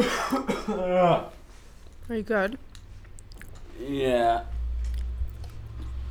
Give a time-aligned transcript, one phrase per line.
[0.68, 1.30] Are
[2.08, 2.58] you good?
[3.78, 4.44] Yeah.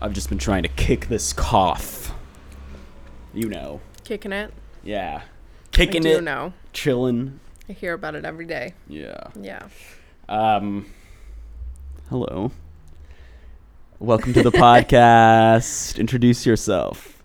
[0.01, 2.13] I've just been trying to kick this cough.
[3.33, 3.81] You know.
[4.03, 4.53] Kicking it?
[4.83, 5.21] Yeah.
[5.23, 5.27] I
[5.71, 6.23] Kicking do it.
[6.23, 6.53] know.
[6.73, 7.39] Chilling.
[7.67, 8.73] I hear about it every day.
[8.87, 9.23] Yeah.
[9.39, 9.67] Yeah.
[10.27, 10.85] Um
[12.09, 12.51] Hello.
[13.99, 15.97] Welcome to the podcast.
[15.99, 17.21] Introduce yourself.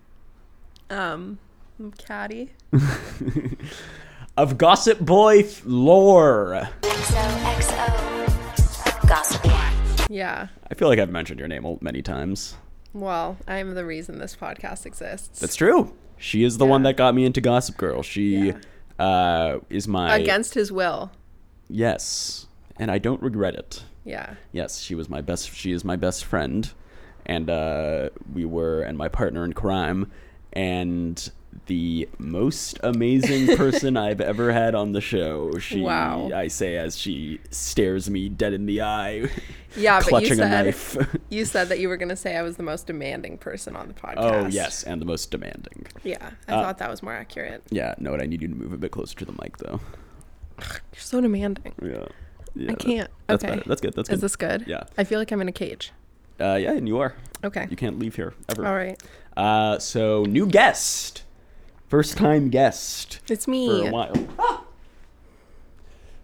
[0.90, 1.38] Um,
[1.78, 2.50] I'm Caddy.
[4.36, 6.68] Of Gossip Boy lore.
[6.82, 8.28] XOXO.
[9.08, 9.46] Gossip.
[10.10, 10.48] Yeah.
[10.68, 12.56] I feel like I've mentioned your name many times.
[12.92, 15.38] Well, I'm the reason this podcast exists.
[15.38, 15.94] That's true.
[16.16, 18.02] She is the one that got me into Gossip Girl.
[18.02, 18.52] She
[18.98, 21.12] uh is my Against his will.
[21.68, 22.48] Yes.
[22.76, 23.84] And I don't regret it.
[24.04, 24.34] Yeah.
[24.50, 26.72] Yes, she was my best she is my best friend
[27.24, 30.10] and uh we were and my partner in crime
[30.52, 31.30] and
[31.66, 35.56] the most amazing person I've ever had on the show.
[35.58, 36.30] She Wow.
[36.34, 39.28] I say as she stares me dead in the eye.
[39.76, 40.96] Yeah, but you a said knife.
[41.30, 43.94] you said that you were gonna say I was the most demanding person on the
[44.06, 44.14] podcast.
[44.18, 45.86] oh, yes, and the most demanding.
[46.04, 46.30] Yeah.
[46.48, 47.62] I Uh, thought that was more accurate.
[47.70, 49.80] Yeah, no, I need you to move a bit closer to the mic though.
[50.60, 50.70] You're
[51.00, 51.72] so demanding.
[51.82, 52.04] Yeah.
[52.54, 53.10] yeah I can't.
[53.26, 53.54] That's okay.
[53.56, 53.68] better.
[53.68, 53.94] That's good.
[53.94, 54.14] That's good.
[54.14, 54.64] Is this good?
[54.68, 54.84] Yeah.
[54.96, 55.90] I feel like I'm in a cage.
[56.40, 57.16] Uh, yeah, and you are.
[57.42, 57.66] Okay.
[57.68, 58.64] You can't leave here ever.
[58.66, 59.00] All right.
[59.36, 61.23] Uh, so new guest,
[61.88, 63.68] first time guest It's me.
[63.82, 64.28] for a while.
[64.38, 64.64] Ah!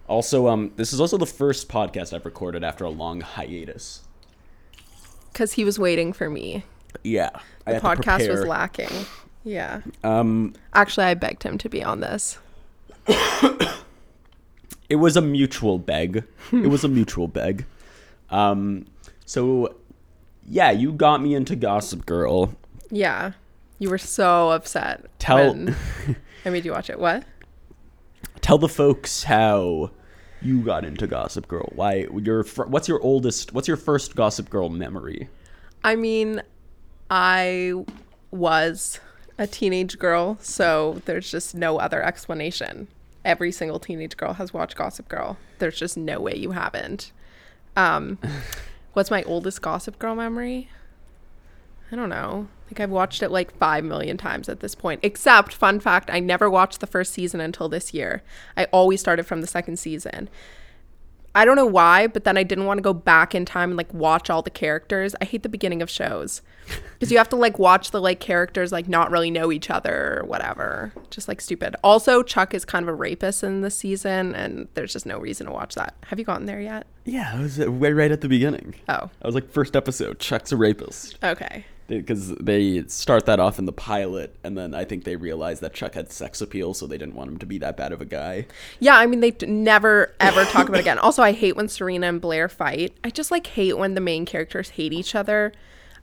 [0.08, 4.02] Also, um, this is also the first podcast I've recorded after a long hiatus.
[5.33, 6.64] Because he was waiting for me.
[7.05, 7.30] Yeah,
[7.64, 8.91] The podcast was lacking.
[9.44, 9.83] Yeah.
[10.02, 12.39] Um, Actually, I begged him to be on this.
[13.06, 16.24] it was a mutual beg.
[16.52, 17.64] it was a mutual beg.
[18.30, 18.86] Um,
[19.24, 19.77] so
[20.45, 22.52] yeah, you got me into Gossip Girl.
[22.91, 23.33] Yeah.
[23.81, 25.06] You were so upset.
[25.19, 25.69] Tell-
[26.45, 27.00] I made you watch it.
[27.00, 27.25] What?
[28.42, 29.91] Tell the folks how
[30.42, 31.70] you got into Gossip Girl.
[31.75, 33.53] Why your what's your oldest?
[33.53, 35.28] What's your first Gossip Girl memory?
[35.83, 36.42] I mean,
[37.11, 37.73] I
[38.30, 39.01] was
[39.39, 42.86] a teenage girl, so there's just no other explanation.
[43.24, 45.39] Every single teenage girl has watched Gossip Girl.
[45.58, 47.13] There's just no way you haven't.
[47.77, 48.19] Um,
[48.92, 50.69] what's my oldest Gossip Girl memory?
[51.92, 52.48] I don't know.
[52.64, 55.01] I think I've watched it like five million times at this point.
[55.02, 58.23] Except, fun fact, I never watched the first season until this year.
[58.56, 60.28] I always started from the second season.
[61.34, 63.77] I don't know why, but then I didn't want to go back in time and
[63.77, 65.14] like watch all the characters.
[65.20, 66.42] I hate the beginning of shows
[66.92, 70.18] because you have to like watch the like characters like not really know each other
[70.20, 70.92] or whatever.
[71.11, 71.77] Just like stupid.
[71.84, 75.46] Also, Chuck is kind of a rapist in this season, and there's just no reason
[75.46, 75.95] to watch that.
[76.07, 76.86] Have you gotten there yet?
[77.05, 78.74] Yeah, I was uh, way right at the beginning.
[78.89, 80.18] Oh, I was like first episode.
[80.18, 81.64] Chuck's a rapist okay.
[81.98, 85.74] Because they start that off in the pilot, and then I think they realized that
[85.74, 88.05] Chuck had sex appeal, so they didn't want him to be that bad of a
[88.05, 88.46] guy.
[88.78, 90.98] Yeah, I mean they never ever talk about it again.
[91.11, 92.95] Also, I hate when Serena and Blair fight.
[93.02, 95.52] I just like hate when the main characters hate each other.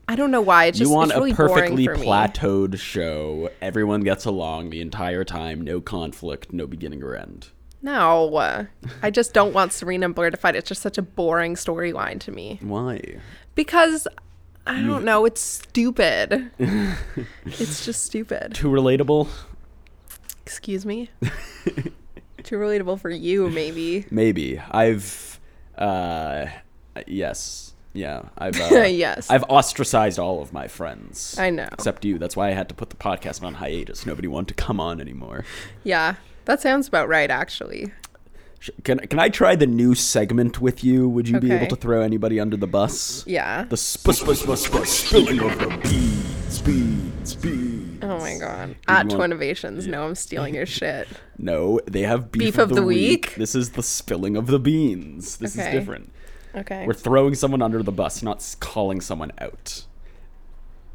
[0.09, 0.65] I don't know why.
[0.65, 2.05] It's just you want it's really a perfectly for me.
[2.05, 3.49] plateaued show.
[3.61, 7.49] Everyone gets along the entire time, no conflict, no beginning or end.
[7.81, 8.65] No, uh,
[9.01, 10.55] I just don't want Serena and Blair to fight.
[10.55, 13.17] It's just such a boring storyline to me Why?
[13.55, 14.07] because
[14.67, 15.25] I don't know.
[15.25, 16.51] It's stupid.
[17.45, 18.53] it's just stupid.
[18.53, 19.27] Too relatable?
[20.45, 21.09] Excuse me.
[22.43, 24.05] Too relatable for you, maybe.
[24.11, 24.59] Maybe.
[24.71, 25.39] I've
[25.77, 26.47] uh
[27.07, 27.73] yes.
[27.93, 28.23] Yeah.
[28.37, 29.29] I've uh, Yes.
[29.29, 31.35] I've ostracized all of my friends.
[31.37, 31.67] I know.
[31.71, 32.17] Except you.
[32.17, 34.05] That's why I had to put the podcast on hiatus.
[34.05, 35.45] Nobody wanted to come on anymore.
[35.83, 37.91] Yeah, that sounds about right, actually.
[38.67, 41.07] Sh- Can can I try the new segment with you?
[41.09, 43.23] Would you be able to throw anybody under the bus?
[43.25, 43.63] Yeah.
[43.63, 48.03] The sp- sp- sp- sp- spilling of the beans, beans, beans.
[48.03, 48.69] Oh my god.
[48.69, 51.07] you At want- Twinnovations, no, I'm stealing your shit.
[51.39, 53.35] No, they have beef, Beef of the week?
[53.35, 55.37] This is the spilling of the beans.
[55.37, 55.67] This Okay.
[55.67, 56.11] is different.
[56.55, 56.83] Okay.
[56.87, 59.85] We're throwing someone under the bus, not calling someone out.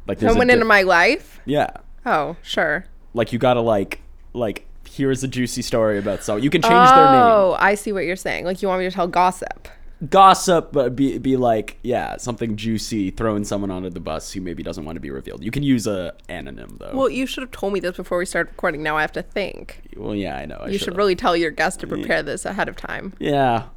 [0.05, 1.39] Like Someone di- into my life?
[1.45, 1.69] yeah,
[2.05, 2.83] Oh, sure.
[3.13, 4.01] like you gotta like
[4.33, 6.43] like here's a juicy story about someone.
[6.43, 7.21] You can change their name.
[7.21, 8.45] Oh, I see what you're saying.
[8.45, 9.67] Like you want me to tell gossip.
[10.09, 14.61] Gossip, but be be like yeah something juicy, throwing someone under the bus who maybe
[14.61, 15.41] doesn't want to be revealed.
[15.43, 16.91] You can use a anonym though.
[16.93, 18.83] Well, you should have told me this before we started recording.
[18.83, 19.81] Now I have to think.
[19.95, 20.57] Well, yeah, I know.
[20.57, 23.13] I You should really tell your guest to prepare this ahead of time.
[23.19, 23.67] Yeah.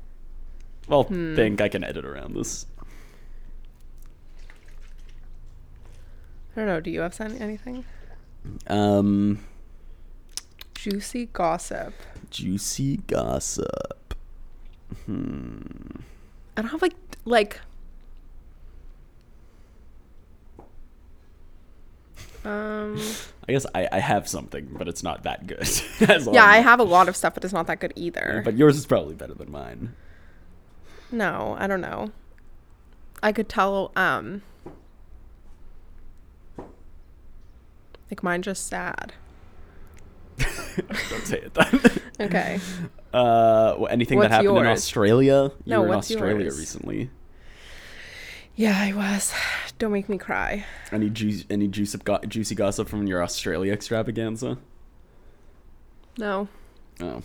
[0.89, 1.37] Well, Hmm.
[1.37, 2.67] think I can edit around this.
[6.57, 6.81] I don't know.
[6.81, 7.85] Do you have sent anything?
[8.67, 9.41] Um,
[10.77, 11.93] Juicy gossip.
[12.31, 14.15] juicy gossip.
[15.07, 15.61] Hmm.
[16.57, 16.95] I don't have like
[17.25, 17.61] like.
[22.45, 22.97] Um,
[23.49, 25.69] I guess I, I have something, but it's not that good.
[26.33, 28.43] Yeah, I have a lot of stuff, but it's not that good either.
[28.45, 29.95] But yours is probably better than mine.
[31.11, 32.13] No, I don't know.
[33.23, 34.43] I could tell um
[38.11, 39.15] like mine just sad.
[40.39, 41.81] Don't say it then.
[42.21, 42.61] Okay.
[43.15, 44.67] Uh, well, anything What's that happened in?
[44.67, 45.45] Australia?
[45.65, 46.59] You No, were in Australia yours?
[46.59, 47.09] recently.
[48.57, 49.33] Yeah, I was.
[49.79, 50.67] Don't make me cry.
[50.93, 54.59] Any juice, any juicy, go- juicy gossip from your Australia extravaganza?
[56.19, 56.49] No.
[57.01, 57.23] Oh,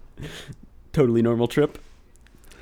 [0.94, 1.78] totally normal trip.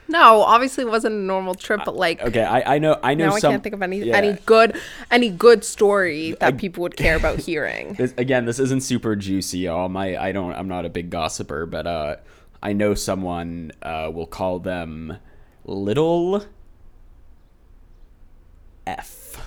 [0.08, 3.28] No, obviously it wasn't a normal trip, but like Okay, I, I know, I know
[3.30, 4.16] now I can't think of any yeah.
[4.16, 4.78] any good
[5.10, 7.94] any good story that I- people would care about hearing.
[7.94, 9.88] This, again, this isn't super juicy, y'all.
[9.88, 12.16] My, I don't, I'm not a big gossiper, but uh,
[12.62, 13.72] I know someone.
[13.82, 15.18] Uh, we'll call them
[15.64, 16.44] Little
[18.86, 19.40] F,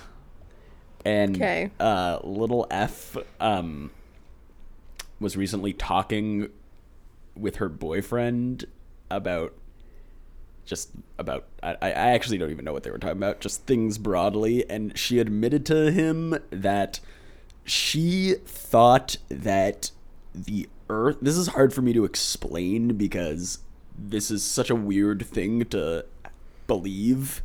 [1.04, 1.70] and Okay.
[1.80, 3.90] uh, Little F um
[5.18, 6.48] was recently talking
[7.34, 8.64] with her boyfriend
[9.10, 9.54] about
[10.64, 13.98] just about I, I actually don't even know what they were talking about just things
[13.98, 17.00] broadly and she admitted to him that
[17.64, 19.90] she thought that
[20.34, 23.58] the earth this is hard for me to explain because
[23.98, 26.04] this is such a weird thing to
[26.66, 27.42] believe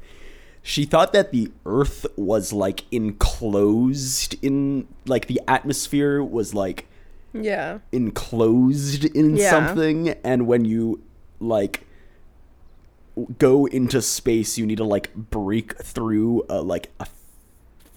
[0.61, 6.87] she thought that the earth was like enclosed in like the atmosphere was like
[7.33, 7.79] Yeah.
[7.91, 9.49] enclosed in Yeah.
[9.49, 11.01] something and when you
[11.39, 11.85] like
[13.37, 17.07] go into space you need to like break through a like a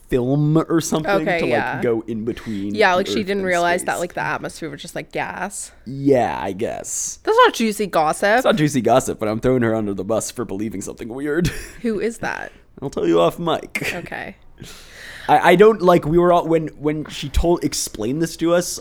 [0.08, 1.82] film or something Okay, to like yeah.
[1.82, 5.12] go in between Yeah, like she didn't realize that like the atmosphere was just like
[5.12, 5.70] gas.
[5.84, 8.36] yeah i guess That's not juicy gossip.
[8.36, 11.48] it's not juicy gossip but i'm throwing her under the bus for believing something weird
[11.82, 12.52] Who is that?
[12.80, 14.36] i'll tell you off mic Okay.
[15.28, 18.80] I, I don't like we were all when when she told explained this to us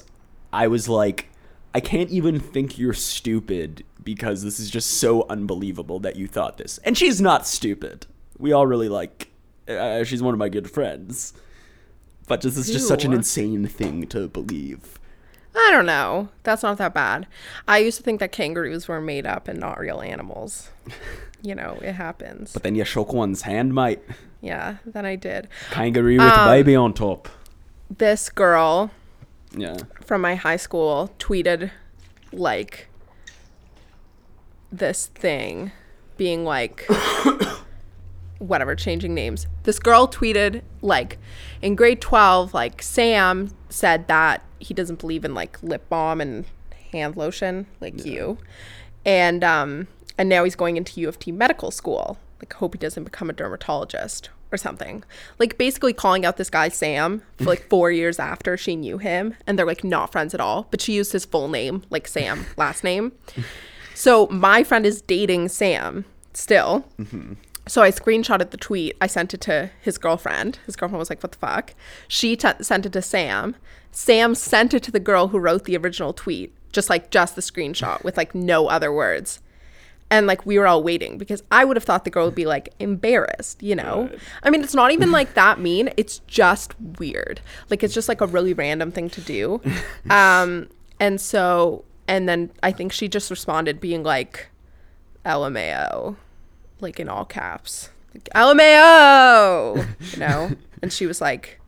[0.53, 1.29] i was like
[1.77, 6.57] i can't even think you're stupid because this is just so unbelievable that you thought
[6.57, 8.05] this and she's not stupid
[8.37, 9.29] we all really like
[9.67, 11.33] uh, she's one of my good friends
[12.27, 14.99] but this is just such an insane thing to believe
[15.59, 16.29] I don't know.
[16.43, 17.25] That's not that bad.
[17.67, 20.69] I used to think that kangaroos were made up and not real animals.
[21.41, 22.53] you know, it happens.
[22.53, 23.99] but then you shook one's hand mate
[24.41, 25.47] yeah, then I did.
[25.71, 27.27] kangaroo with Um, baby on top
[27.89, 28.91] This girl
[29.55, 29.77] yeah.
[30.05, 31.71] from my high school tweeted
[32.31, 32.87] like
[34.71, 35.71] this thing
[36.17, 36.87] being like
[38.39, 39.47] whatever changing names.
[39.63, 41.17] This girl tweeted like
[41.61, 46.45] in grade 12 like sam said that he doesn't believe in like lip balm and
[46.91, 48.37] hand lotion like you.
[49.05, 52.17] And um and now he's going into u of t medical school.
[52.39, 55.03] Like hope he doesn't become a dermatologist or something
[55.39, 59.33] like basically calling out this guy sam for like four years after she knew him
[59.45, 62.45] and they're like not friends at all but she used his full name like sam
[62.57, 63.11] last name
[63.93, 67.33] so my friend is dating sam still mm-hmm.
[67.67, 68.95] so I screenshotted the tweet.
[69.01, 70.59] I sent it to his girlfriend.
[70.67, 71.73] His girlfriend was like, "What the fuck?"
[72.07, 73.55] She t- sent it to Sam.
[73.91, 77.41] Sam sent it to the girl who wrote the original tweet, just like just the
[77.41, 79.39] screenshot with like no other words.
[80.09, 82.45] And like we were all waiting because I would have thought the girl would be
[82.45, 84.09] like embarrassed, you know?
[84.41, 85.89] I mean, it's not even like that mean.
[85.97, 87.41] It's just weird.
[87.69, 89.61] Like it's just like a really random thing to do.
[90.09, 90.69] Um
[90.99, 94.47] and so and then I think she just responded being like
[95.25, 96.15] LMAO
[96.79, 97.89] like in all caps.
[98.13, 100.51] Like, LMAO, you know?
[100.81, 101.59] and she was like,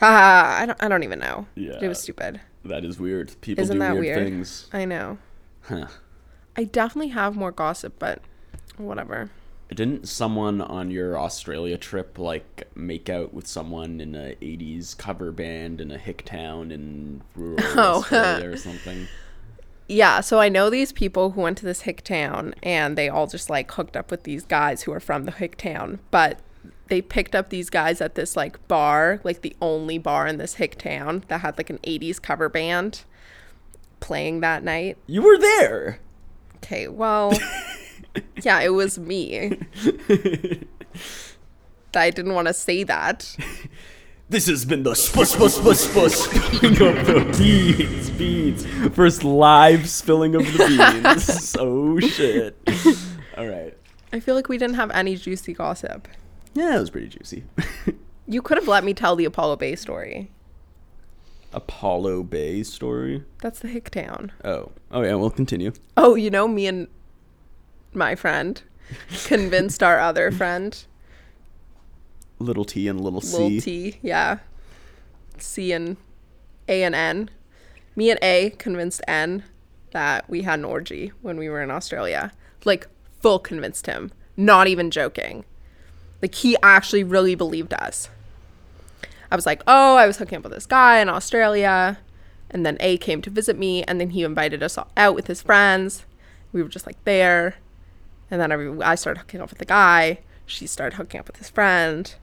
[0.00, 1.46] haha, I don't, I don't even know.
[1.54, 1.78] Yeah.
[1.82, 2.40] It was stupid.
[2.64, 4.28] that is weird people Isn't do that weird, weird?
[4.28, 5.18] things I know.
[5.62, 5.86] huh
[6.58, 8.20] I definitely have more gossip, but
[8.76, 9.30] whatever.
[9.72, 15.30] Didn't someone on your Australia trip like make out with someone in a '80s cover
[15.30, 17.98] band in a hick town in rural Oh.
[18.00, 19.06] Australia or something?
[19.86, 23.28] Yeah, so I know these people who went to this hick town and they all
[23.28, 26.40] just like hooked up with these guys who are from the hick town, but
[26.88, 30.54] they picked up these guys at this like bar, like the only bar in this
[30.54, 33.04] hick town that had like an 80s cover band
[34.00, 34.98] playing that night.
[35.06, 36.00] You were there.
[36.58, 37.32] Okay, well,
[38.42, 39.58] yeah, it was me.
[41.94, 43.36] I didn't want to say that.
[44.30, 48.66] This has been the spus spus spus spus spilling of the beans beans.
[48.94, 51.56] First live spilling of the beans.
[51.58, 52.54] oh shit!
[53.38, 53.74] All right.
[54.12, 56.08] I feel like we didn't have any juicy gossip.
[56.52, 57.44] Yeah, it was pretty juicy.
[58.26, 60.30] You could have let me tell the Apollo Bay story.
[61.52, 63.24] Apollo Bay story.
[63.40, 64.32] That's the hick town.
[64.44, 65.14] Oh, oh yeah.
[65.14, 65.72] We'll continue.
[65.96, 66.88] Oh, you know, me and
[67.92, 68.60] my friend
[69.24, 70.84] convinced our other friend,
[72.38, 73.36] Little T and little C.
[73.36, 74.38] Lil T, yeah,
[75.38, 75.96] C and
[76.68, 77.30] A and N.
[77.96, 79.42] Me and A convinced N
[79.90, 82.30] that we had an orgy when we were in Australia.
[82.64, 82.86] Like
[83.20, 84.12] full convinced him.
[84.36, 85.44] Not even joking.
[86.22, 88.08] Like he actually really believed us.
[89.30, 91.98] I was like, "Oh, I was hooking up with this guy in Australia."
[92.50, 95.26] And then A came to visit me and then he invited us all out with
[95.26, 96.06] his friends.
[96.52, 97.56] We were just like there.
[98.30, 100.20] And then every, I started hooking up with the guy.
[100.46, 102.14] She started hooking up with his friend.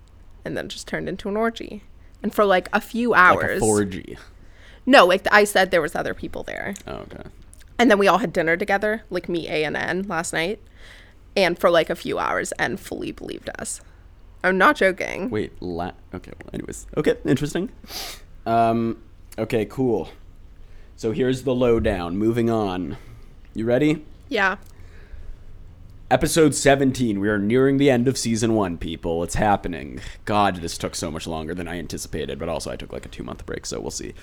[0.44, 1.84] And then it just turned into an orgy.
[2.24, 3.62] And for like a few hours.
[3.62, 4.18] Like a 4G.
[4.86, 6.74] No, like I said, there was other people there.
[6.88, 7.24] Oh, okay.
[7.78, 10.60] And then we all had dinner together, like me, A, and N last night.
[11.36, 13.82] And for like a few hours, N fully believed us.
[14.46, 15.32] I'm not joking.
[15.32, 16.86] Wait, la- okay, well, anyways.
[16.96, 17.72] Okay, interesting.
[18.46, 19.02] Um,
[19.40, 20.10] okay, cool.
[20.96, 22.16] So here's the lowdown.
[22.16, 22.98] Moving on.
[23.56, 24.06] You ready?
[24.30, 24.58] Yeah.
[26.12, 27.20] Episode 17.
[27.20, 29.24] We are nearing the end of season one, people.
[29.24, 30.00] It's happening.
[30.26, 33.10] God, this took so much longer than I anticipated, but also I took like a
[33.10, 34.14] two month break, so we'll see.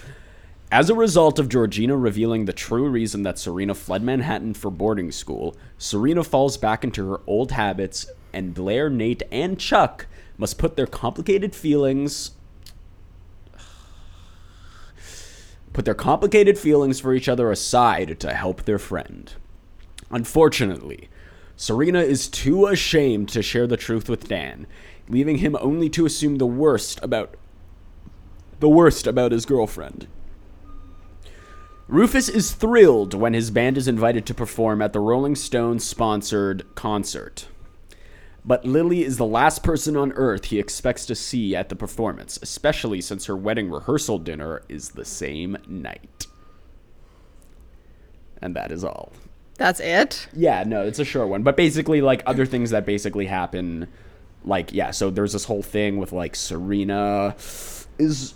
[0.70, 5.10] As a result of Georgina revealing the true reason that Serena fled Manhattan for boarding
[5.10, 10.06] school, Serena falls back into her old habits, and Blair, Nate, and Chuck
[10.42, 12.32] must put their complicated feelings
[15.72, 19.34] put their complicated feelings for each other aside to help their friend.
[20.10, 21.08] Unfortunately,
[21.54, 24.66] Serena is too ashamed to share the truth with Dan,
[25.08, 27.36] leaving him only to assume the worst about
[28.58, 30.08] the worst about his girlfriend.
[31.86, 36.66] Rufus is thrilled when his band is invited to perform at the Rolling Stones sponsored
[36.74, 37.46] concert.
[38.44, 42.38] But Lily is the last person on earth he expects to see at the performance,
[42.42, 46.26] especially since her wedding rehearsal dinner is the same night.
[48.40, 49.12] And that is all.
[49.58, 50.26] That's it?
[50.32, 51.44] Yeah, no, it's a short one.
[51.44, 53.86] But basically, like, other things that basically happen,
[54.44, 57.36] like, yeah, so there's this whole thing with, like, Serena
[57.98, 58.34] is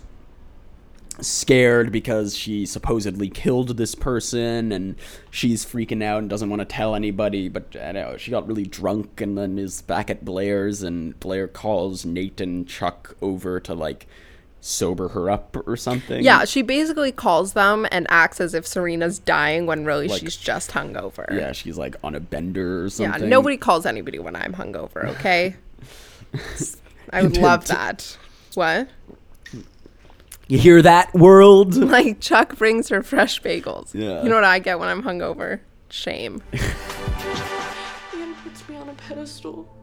[1.19, 4.95] scared because she supposedly killed this person and
[5.31, 8.47] she's freaking out and doesn't want to tell anybody but uh, I know she got
[8.47, 13.59] really drunk and then is back at Blair's and Blair calls Nate and Chuck over
[13.61, 14.05] to like
[14.59, 16.23] sober her up or something.
[16.23, 20.35] Yeah, she basically calls them and acts as if Serena's dying when really Like- she's
[20.35, 21.31] just hungover.
[21.31, 23.21] Yeah, she's like on a bender or something.
[23.23, 25.55] Yeah, nobody calls anybody when I'm hungover, okay?
[27.13, 28.17] I would love that.
[28.55, 28.89] What?
[30.47, 31.75] You hear that, world?
[31.87, 33.93] Like Chuck brings her fresh bagels.
[33.93, 34.23] Yeah.
[34.23, 35.61] You know what I get when I'm hungover?
[35.89, 36.41] Shame.
[36.51, 39.73] Dan puts me on a pedestal.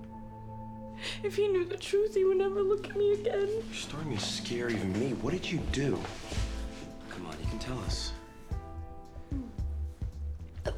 [1.22, 3.48] If he knew the truth, he would never look at me again.
[3.48, 5.14] You're starting to scare even me.
[5.14, 5.98] What did you do?
[7.10, 8.12] Come on, you can tell us.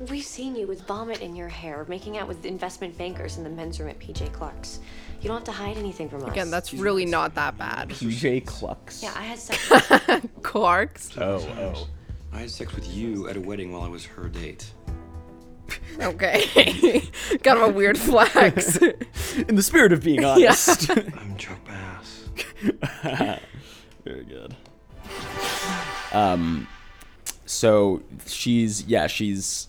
[0.08, 3.50] We've seen you with vomit in your hair, making out with investment bankers in the
[3.50, 4.80] men's room at PJ Clarke's.
[5.26, 6.30] You don't have to hide anything from us.
[6.30, 7.88] Again, that's really not that bad.
[7.88, 9.02] PJ Clucks.
[9.02, 10.24] Yeah, I had sex.
[10.42, 11.18] Clarke's.
[11.18, 11.88] Oh, oh.
[12.32, 14.72] I had sex with you at a wedding while I was her date.
[16.00, 17.02] Okay.
[17.42, 18.76] Got of a weird flex.
[18.76, 20.88] In the spirit of being honest.
[20.90, 22.28] I'm Chuck Bass.
[24.04, 24.54] Very good.
[26.12, 26.68] Um,
[27.46, 29.68] so she's yeah she's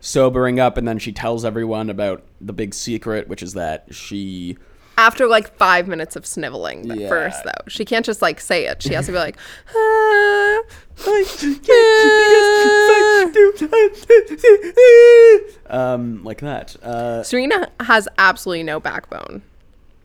[0.00, 4.56] sobering up, and then she tells everyone about the big secret, which is that she
[4.96, 7.08] After like five minutes of sniveling Yeah.
[7.08, 7.50] first, though.
[7.68, 8.82] She can't just like say it.
[8.82, 9.36] She has to be like,
[9.76, 10.60] "Ah,
[15.66, 16.76] um like that.
[16.82, 19.42] Uh, Serena has absolutely no backbone.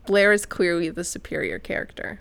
[0.06, 2.20] Blair is clearly the superior character.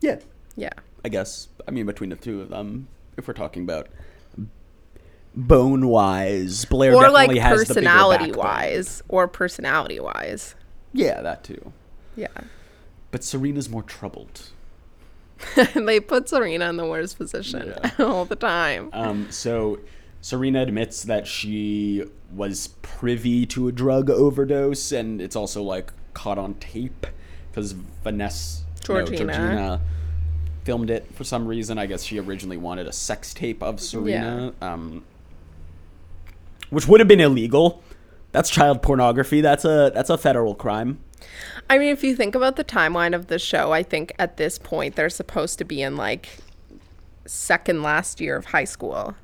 [0.00, 0.18] yeah,
[0.56, 0.70] Yeah.
[1.04, 1.48] I guess.
[1.66, 3.88] I mean, between the two of them, if we're talking about
[5.34, 8.44] bone wise, Blair Or like definitely has the bigger personality backbone.
[8.44, 9.02] wise.
[9.08, 10.54] Or personality wise.
[10.92, 11.72] Yeah, that too.
[12.16, 12.28] Yeah.
[13.10, 14.50] But Serena's more troubled.
[15.74, 18.90] they put Serena in the worst position all the time.
[18.92, 19.80] Um, so
[20.20, 26.38] Serena admits that she was privy to a drug overdose, and it's also like caught
[26.38, 27.06] on tape
[27.50, 29.32] because Vanessa no, Georgina.
[29.32, 29.80] Georgina
[30.64, 31.78] filmed it for some reason.
[31.78, 35.04] I guess she originally wanted a sex tape of Serena, um,
[36.70, 37.82] which would have been illegal.
[38.32, 39.40] That's child pornography.
[39.40, 40.98] That's a that's a federal crime.
[41.70, 44.58] I mean, if you think about the timeline of the show, I think at this
[44.58, 46.28] point they're supposed to be in like
[47.26, 49.14] second last year of high school.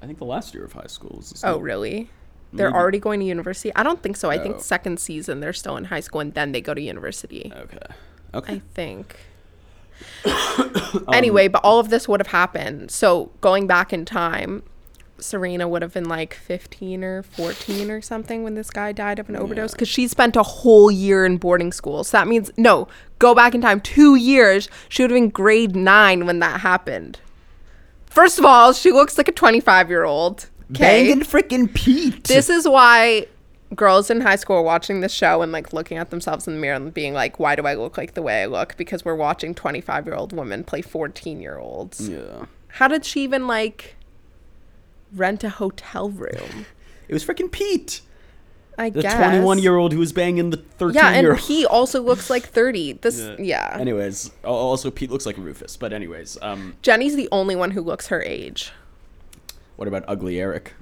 [0.00, 1.42] I think the last year of high school is.
[1.44, 2.10] Oh, really?
[2.52, 2.78] They're Maybe.
[2.78, 3.72] already going to university?
[3.74, 4.28] I don't think so.
[4.30, 4.60] I think Oh.
[4.60, 7.50] second season they're still in high school and then they go to university.
[7.54, 7.78] Okay.
[8.34, 8.54] Okay.
[8.54, 9.16] I think.
[10.94, 12.90] Um, anyway, but all of this would have happened.
[12.90, 14.62] So going back in time,
[15.22, 19.28] Serena would have been like 15 or 14 or something when this guy died of
[19.28, 22.04] an overdose because she spent a whole year in boarding school.
[22.04, 22.88] So that means, no,
[23.18, 24.68] go back in time two years.
[24.88, 27.20] She would have been grade nine when that happened.
[28.06, 30.48] First of all, she looks like a 25 year old.
[30.68, 32.24] Banging freaking Pete.
[32.24, 33.26] This is why
[33.74, 36.60] girls in high school are watching this show and like looking at themselves in the
[36.60, 38.76] mirror and being like, why do I look like the way I look?
[38.76, 42.08] Because we're watching 25 year old women play 14 year olds.
[42.08, 42.46] yeah.
[42.68, 43.96] How did she even like
[45.14, 46.66] rent a hotel room?
[47.08, 48.00] It was freaking Pete.
[48.78, 49.14] I The guess.
[49.14, 52.94] 21 year old who was banging the 13 Yeah, and he also looks like 30.
[52.94, 53.76] This, yeah.
[53.78, 55.76] Anyways, also Pete looks like Rufus.
[55.76, 58.72] But anyways, um, Jenny's the only one who looks her age.
[59.76, 60.72] what about Ugly Eric?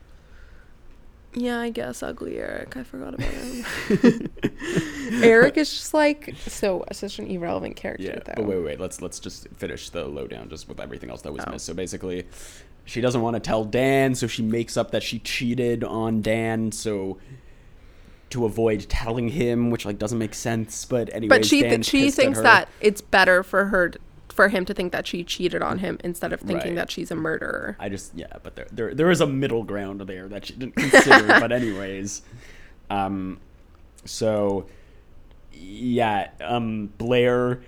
[1.35, 2.77] Yeah, I guess ugly Eric.
[2.77, 4.31] I forgot about him.
[5.23, 8.05] Eric is just like so such an irrelevant character.
[8.05, 8.33] Yeah, though.
[8.37, 11.45] but wait, wait, let's let's just finish the lowdown just with everything else that was
[11.47, 11.53] Oh.
[11.53, 11.67] missed.
[11.67, 12.27] So basically,
[12.91, 16.73] she doesn't want to tell Dan, so she makes up that she cheated on Dan,
[16.73, 17.19] so
[18.31, 20.85] to avoid telling him, which like doesn't make sense.
[20.87, 23.93] But anyways, but she th- she thinks that it's better for her
[24.29, 26.75] for him to think that she cheated on him instead of thinking Right.
[26.77, 27.77] that she's a murderer.
[27.79, 30.75] I just yeah, but there there there is a middle ground there that she didn't
[30.75, 31.27] consider.
[31.41, 32.23] but anyways,
[32.91, 33.39] um,
[34.05, 34.67] so
[35.53, 37.63] yeah, um, Blair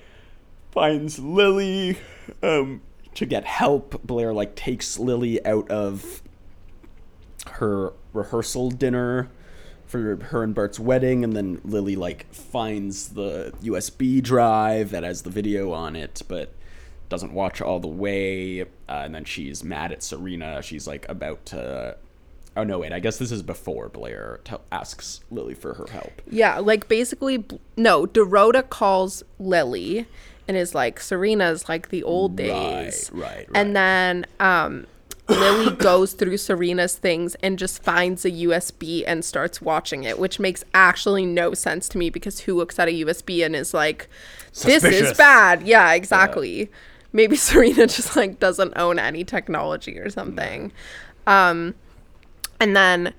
[0.73, 1.97] finds Lily
[2.43, 2.81] um
[3.15, 4.03] to get help.
[4.03, 6.23] Blair like takes Lily out of
[7.47, 9.29] her rehearsal dinner
[9.87, 15.23] for her and Bart's wedding, and then Lily like finds the USB drive that has
[15.23, 16.55] the video on it, but
[17.09, 18.63] doesn't watch all the way.
[18.63, 20.63] Uh, and then she's mad at Serena.
[20.63, 21.97] She's like about to.
[22.57, 22.81] Oh no!
[22.81, 26.23] Wait, I guess this is before Blair t- asks Lily for her help.
[26.31, 27.45] Yeah, like basically,
[27.77, 28.07] no.
[28.07, 30.07] Dorota calls Lily
[30.49, 33.11] and is like, Serena's like the old days.
[33.13, 34.87] Right, right, And then um,
[35.29, 40.39] Lily goes through Serena's things and just finds a USB and starts watching it, which
[40.39, 44.09] makes actually no sense to me because who looks at a USB and is like,
[44.63, 45.63] this is bad?
[45.63, 46.71] Yeah, exactly.
[47.13, 50.73] Maybe Serena just like doesn't own any technology or something.
[51.27, 51.75] Um,
[52.61, 53.15] and then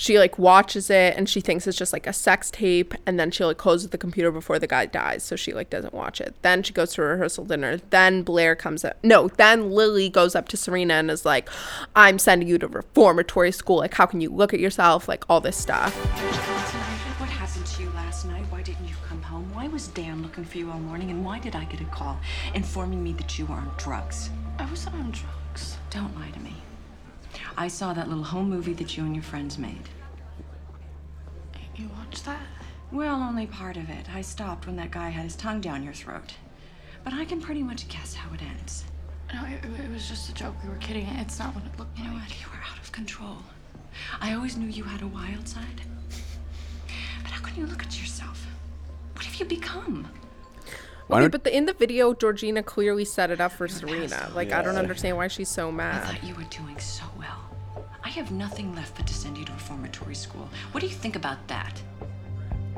[0.00, 3.30] she like watches it and she thinks it's just like a sex tape and then
[3.30, 6.34] she like closes the computer before the guy dies so she like doesn't watch it
[6.40, 10.48] then she goes to rehearsal dinner then blair comes up no then lily goes up
[10.48, 11.50] to serena and is like
[11.94, 15.40] i'm sending you to reformatory school like how can you look at yourself like all
[15.40, 15.94] this stuff
[17.20, 18.44] What happened to you last night?
[18.48, 19.52] Why didn't you come home?
[19.52, 21.10] Why was Dan looking for you all morning?
[21.10, 22.18] And why did I get a call
[22.54, 24.30] informing me that you were on drugs?
[24.58, 25.76] I wasn't on drugs.
[25.90, 26.54] Don't lie to me.
[27.56, 29.88] I saw that little home movie that you and your friends made.
[31.76, 32.40] You watched that?
[32.92, 34.06] Well, only part of it.
[34.12, 36.34] I stopped when that guy had his tongue down your throat.
[37.04, 38.84] But I can pretty much guess how it ends.
[39.32, 40.54] No, it, it was just a joke.
[40.62, 41.06] We were kidding.
[41.06, 42.22] It's not what it looked You know like.
[42.28, 42.40] what?
[42.40, 43.36] You were out of control.
[44.20, 45.80] I always knew you had a wild side.
[47.22, 48.44] But how can you look at yourself?
[49.14, 50.08] What have you become?
[51.10, 54.30] Why okay don't- but the, in the video georgina clearly set it up for serena
[54.34, 56.02] like i don't understand why she's so mad.
[56.02, 57.38] I thought you were doing so well.
[58.02, 60.48] I have nothing left but to send you to reformatory school.
[60.72, 61.80] What do you think about that?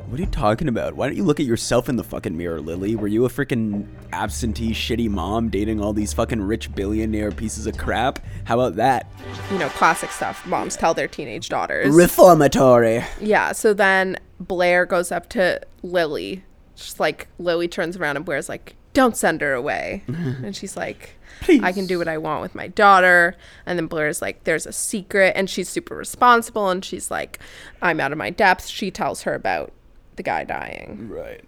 [0.06, 0.94] What are you talking about?
[0.94, 2.96] Why don't you look at yourself in the fucking mirror, Lily?
[2.96, 7.78] Were you a freaking absentee, shitty mom dating all these fucking rich billionaire pieces of
[7.78, 8.18] crap?
[8.44, 9.10] How about that?
[9.50, 13.02] you know classic stuff moms tell their teenage daughters Reformatory.
[13.20, 16.44] Yeah, so then Blair goes up to Lily.
[16.76, 21.16] Just like Lily turns around and Blair's like, "Don't send her away." and she's like,
[21.48, 24.72] "I can do what I want with my daughter." And then Blair's like, "There's a
[24.72, 27.38] secret." And she's super responsible and she's like,
[27.80, 29.72] "I'm out of my depth." She tells her about
[30.16, 31.08] the guy dying.
[31.10, 31.44] Right.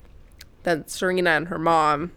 [0.62, 2.12] Then Serena and her mom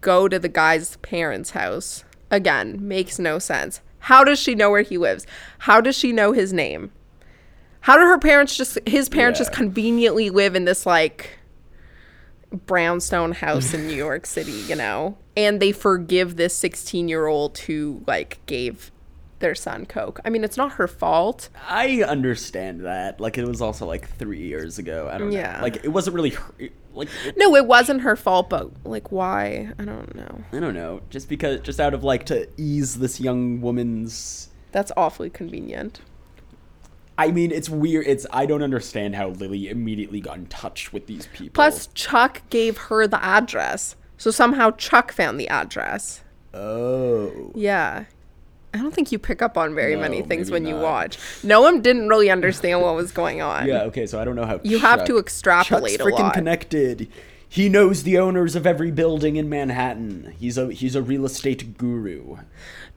[0.00, 2.04] go to the guy's parents' house.
[2.30, 3.80] Again, makes no sense.
[3.98, 5.26] How does she know where he lives?
[5.60, 6.90] How does she know his name?
[7.82, 11.38] How do her parents just his parents just conveniently live in this like
[12.52, 15.16] brownstone house in New York City, you know?
[15.36, 18.90] And they forgive this 16-year-old who like gave
[19.38, 20.20] their son coke.
[20.24, 21.48] I mean, it's not her fault.
[21.68, 23.18] I understand that.
[23.20, 25.08] Like, it was also like three years ago.
[25.12, 25.56] I don't Yeah.
[25.56, 25.62] know.
[25.62, 26.30] Like, it wasn't really.
[26.30, 26.54] her-
[26.94, 29.70] Like, it- No, it wasn't her fault, but like why?
[29.78, 30.44] I don't know.
[30.52, 31.00] I don't know.
[31.10, 34.50] Just because, just out of like to ease this young woman's.
[34.72, 36.00] That's awfully convenient.
[37.22, 38.06] I mean, it's weird.
[38.06, 41.52] It's I don't understand how Lily immediately got in touch with these people.
[41.54, 43.96] Plus, Chuck gave her the address.
[44.18, 46.22] So somehow Chuck found the address.
[46.54, 48.04] oh, Yeah.
[48.74, 50.82] I don't think you pick up on very many things when you not.
[50.82, 51.18] watch.
[51.42, 53.66] Noam didn't really understand what was going on.
[53.68, 53.82] yeah.
[53.82, 54.60] Okay, so I don't know how.
[54.62, 56.32] You have to Chuck- extrapolate Chuck's a freaking lot.
[56.34, 57.08] connected.
[57.52, 60.34] He knows the owners of every building in Manhattan.
[60.40, 62.38] He's a he's a real estate guru.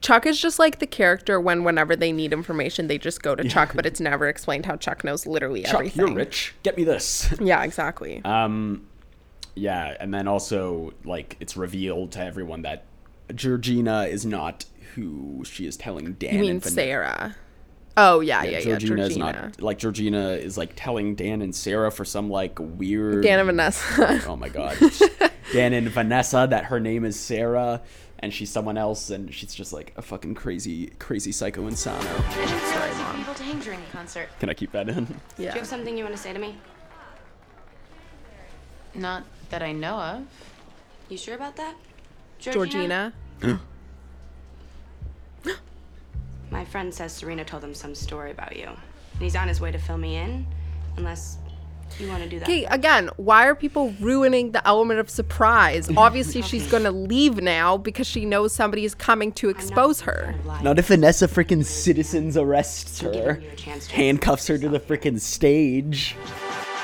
[0.00, 3.46] Chuck is just like the character when whenever they need information, they just go to
[3.46, 6.06] Chuck, but it's never explained how Chuck knows literally Chuck, everything.
[6.06, 6.54] you're rich.
[6.62, 7.34] Get me this.
[7.40, 8.22] Yeah, exactly.
[8.24, 8.86] Um,
[9.54, 12.84] yeah, and then also like it's revealed to everyone that
[13.34, 14.64] Georgina is not
[14.94, 16.32] who she is telling Dan.
[16.34, 17.36] you mean Sarah?
[17.96, 18.60] Oh yeah, yeah, yeah.
[18.60, 19.06] Georgina, Georgina.
[19.06, 23.38] is not like Georgina is like telling Dan and Sarah for some like weird Dan
[23.38, 24.22] and Vanessa.
[24.26, 24.76] Oh my god.
[25.52, 27.80] Dan and Vanessa that her name is Sarah
[28.18, 32.00] and she's someone else and she's just like a fucking crazy crazy psycho insano.
[32.00, 34.28] I didn't realize able to hang during a concert.
[34.40, 35.06] Can I keep that in?
[35.38, 35.52] Yeah.
[35.52, 36.54] Do you have something you want to say to me?
[38.94, 40.26] Not that I know of.
[41.08, 41.76] You sure about that?
[42.38, 43.14] Georgina.
[46.50, 48.66] My friend says Serena told him some story about you.
[48.66, 50.46] And he's on his way to fill me in,
[50.96, 51.38] unless
[51.98, 52.44] you want to do that.
[52.48, 55.88] Okay, again, why are people ruining the element of surprise?
[55.96, 60.34] Obviously, she's gonna leave now because she knows somebody is coming to expose her.
[60.62, 64.68] Not if Vanessa freaking citizens arrests her, giving you a chance to handcuffs her to
[64.68, 66.16] the freaking stage.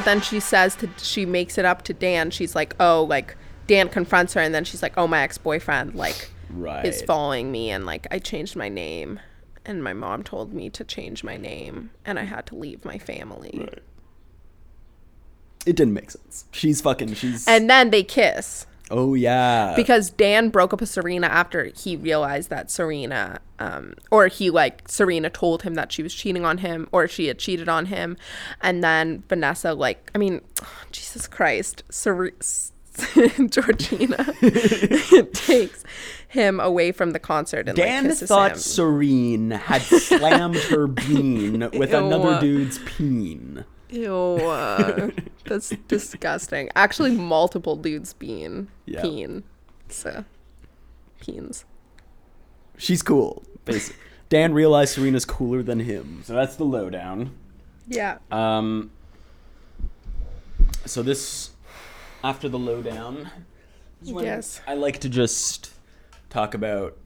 [0.05, 2.31] Then she says to she makes it up to Dan.
[2.31, 5.94] She's like, "Oh, like Dan confronts her, and then she's like, "Oh, my ex boyfriend
[5.94, 6.85] like Right.
[6.87, 9.20] is following me, and like I changed my name,
[9.64, 12.98] and my mom told me to change my name, and I had to leave my
[12.98, 13.68] family."
[15.64, 16.46] It didn't make sense.
[16.51, 17.14] She's fucking.
[17.14, 17.46] She's.
[17.46, 19.75] And then they kiss oh yeah.
[19.75, 24.88] because Dan broke up with Serena after he realized that Serena, um, or he like
[24.88, 28.16] Serena told him that she was cheating on him, or she had cheated on him,
[28.61, 30.42] and then Vanessa like, I mean,
[30.92, 32.33] Jesus Christ, Ser-
[33.48, 35.83] Georgina it takes
[36.33, 38.59] him away from the concert and Dan like thought him.
[38.59, 43.64] Serene had slammed her bean with another dude's peen.
[43.90, 45.11] Ew, uh,
[45.45, 46.71] that's disgusting.
[46.75, 49.03] Actually, multiple dudes bean Yeah.
[49.03, 49.45] peen,
[49.88, 50.25] so
[51.21, 51.64] peens.
[52.79, 53.42] She's cool.
[53.66, 54.01] Basically.
[54.31, 57.33] Dan realized Serena's cooler than him, so that's the lowdown.
[57.87, 58.16] Yeah.
[58.31, 58.90] Um.
[60.87, 61.51] So this,
[62.25, 63.31] after the lowdown,
[64.03, 64.61] is when Yes.
[64.66, 65.71] I like to just
[66.33, 66.97] talk about,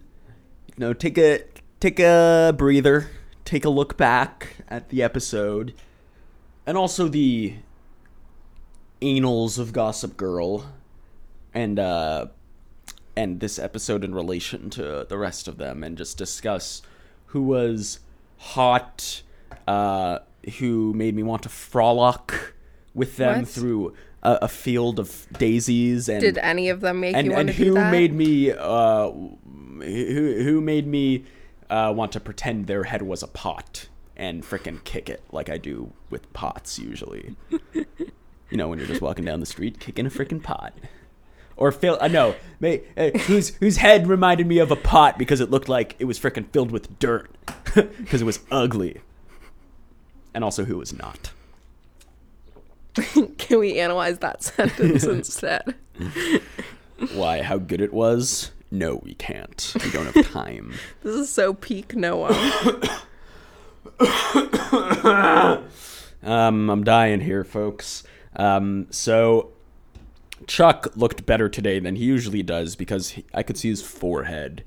[0.69, 1.43] you know, take a
[1.81, 3.11] take a breather,
[3.45, 5.75] take a look back at the episode,
[6.65, 7.55] and also the
[9.03, 10.73] annals of Gossip Girl,
[11.53, 12.27] and uh,
[13.17, 16.83] and this episode in relation to the rest of them, and just discuss
[17.27, 17.99] who was
[18.39, 19.23] hot,
[19.67, 20.21] uh,
[20.59, 22.55] who made me want to frolic
[22.95, 23.49] with them What?
[23.49, 23.95] through
[24.27, 27.57] a, a field of daisies, and Did any of them make and you want and
[27.57, 27.91] to do who that?
[27.93, 31.25] made me uh who who made me
[31.71, 35.59] uh want to pretend their head was a pot and frickin' kick it like I
[35.59, 37.37] do with pots usually.
[37.75, 40.73] you know when you're just walking down the street kicking a frickin' pot.
[41.59, 45.41] Or fill uh, no, may, uh, whose whose head reminded me of a pot because
[45.41, 47.31] it looked like it was frickin' filled with dirt
[47.75, 49.01] because it was ugly.
[50.35, 51.31] And also who was not.
[53.39, 55.75] Can we analyze that sentence instead?
[57.15, 58.53] Why how good it was?
[58.71, 59.75] No, we can't.
[59.85, 60.75] We don't have time.
[61.03, 62.33] This is so peak Noah.
[66.23, 68.03] Um, I'm dying here, folks.
[68.35, 69.53] Um, so
[70.47, 74.65] Chuck looked better today than he usually does because he, I could see his forehead,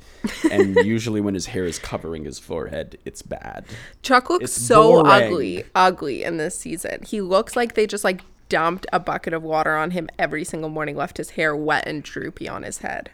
[0.51, 3.65] and usually when his hair is covering his forehead, it's bad.
[4.01, 5.12] Chuck looks It's so boring.
[5.12, 7.03] ugly, ugly in this season.
[7.05, 10.69] He looks like they just like dumped a bucket of water on him every single
[10.69, 13.12] morning, left his hair wet and droopy on his head.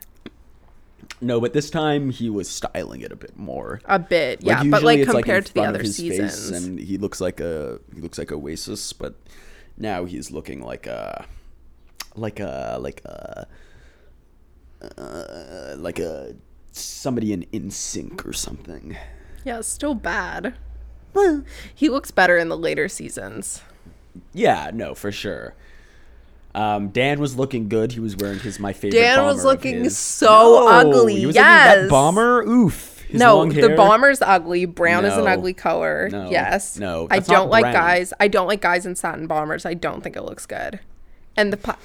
[1.22, 3.82] No, but this time he was styling it a bit more.
[3.86, 6.50] A bit, yeah, but like it's, in compared to the other seasons.
[6.50, 9.16] and he looks like a he looks like Oasis, but
[9.78, 11.26] now he's looking like a
[12.16, 13.48] like a like a
[14.98, 16.36] uh, like a
[16.72, 18.98] somebody in NSYNC or something.
[19.44, 20.56] Yeah, still bad.
[21.74, 23.62] He looks better in the later seasons.
[24.34, 25.56] Yeah, no, for sure.
[26.54, 27.92] Um, Dan was looking good.
[27.94, 29.00] He was wearing his my favorite.
[29.00, 31.90] Dan was looking so ugly, He was looking that yes.
[31.90, 32.42] bomber.
[32.44, 33.04] Oof.
[33.08, 34.66] His no, the bomber's ugly.
[34.66, 36.10] Brown is an ugly color.
[36.12, 36.30] No.
[36.30, 36.78] Yes.
[36.80, 37.74] No, I don't like brown.
[37.74, 38.14] guys.
[38.20, 39.66] I don't like guys in satin bombers.
[39.66, 40.80] I don't think it looks good.
[41.38, 41.76] And the po-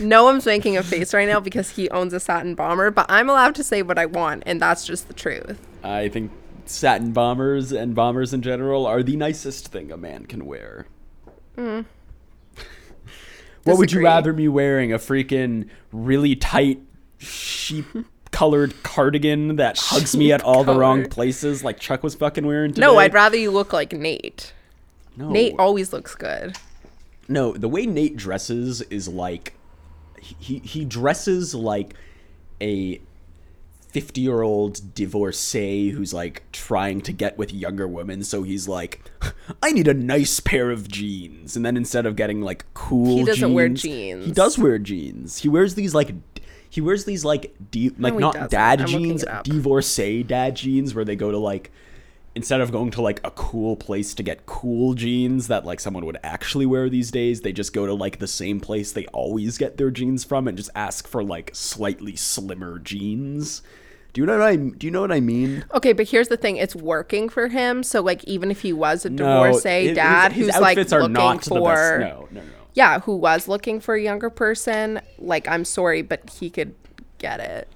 [0.00, 3.54] Noam's making a face right now because he owns a satin bomber, but I'm allowed
[3.56, 5.58] to say what I want, and that's just the truth.
[5.82, 6.30] I think
[6.66, 10.86] satin bombers and bombers in general are the nicest thing a man can wear.
[11.56, 11.84] Mm.
[13.64, 14.92] what would you rather me wearing?
[14.92, 16.80] A freaking really tight
[17.18, 17.86] sheep
[18.30, 22.72] colored cardigan that hugs me at all the wrong places like Chuck was fucking wearing
[22.72, 22.86] today?
[22.86, 24.52] No, I'd rather you look like Nate.
[25.16, 25.30] no.
[25.30, 26.56] Nate always looks good.
[27.30, 29.52] No, the way Nate dresses is like
[30.20, 31.94] he he dresses like
[32.60, 33.00] a
[33.90, 39.02] 50 year old divorcee who's like trying to get with younger women so he's like
[39.62, 43.24] i need a nice pair of jeans and then instead of getting like cool He
[43.24, 44.26] doesn't wear jeans.
[44.26, 46.12] he does wear jeans he wears these like
[46.68, 48.50] he wears these like de- like he not doesn't.
[48.50, 51.70] dad I'm jeans divorcee dad jeans where they go to like
[52.38, 56.06] instead of going to like a cool place to get cool jeans that like someone
[56.06, 59.58] would actually wear these days, they just go to like the same place they always
[59.58, 63.60] get their jeans from and just ask for like slightly slimmer jeans.
[64.12, 65.64] Do you know what I do you know what I mean?
[65.74, 67.82] Okay, but here's the thing: it's working for him.
[67.82, 71.44] So, like, even if he was a divorcee his- dad his who's like looking not
[71.44, 72.46] for, no, no, no.
[72.74, 76.76] yeah, who was looking for a younger person, like, I'm sorry, but he could
[77.18, 77.68] get it.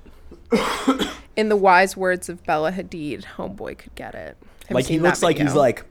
[1.37, 4.37] In the wise words of Bella Hadid, homeboy could get it.
[4.71, 5.85] Like he looks like he's like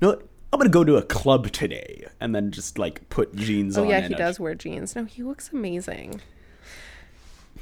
[0.00, 0.12] no
[0.52, 3.88] I'm gonna go to a club today and then just like put jeans Oh on.
[3.90, 4.94] yeah, and he a- does wear jeans.
[4.96, 6.20] No, he looks amazing.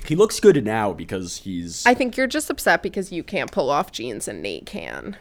[0.06, 3.70] He looks good now because he's I think you're just upset because you can't pull
[3.70, 5.16] off jeans and Nate can.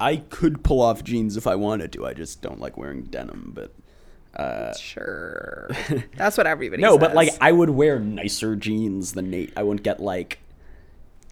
[0.00, 2.04] I could pull off jeans if I wanted to.
[2.06, 3.72] I just don't like wearing denim, but
[4.34, 5.70] uh, Sure,
[6.16, 6.82] that's what everybody.
[6.82, 7.30] No, but like.
[7.40, 9.52] I would wear nicer jeans than Nate.
[9.56, 10.40] I wouldn't get like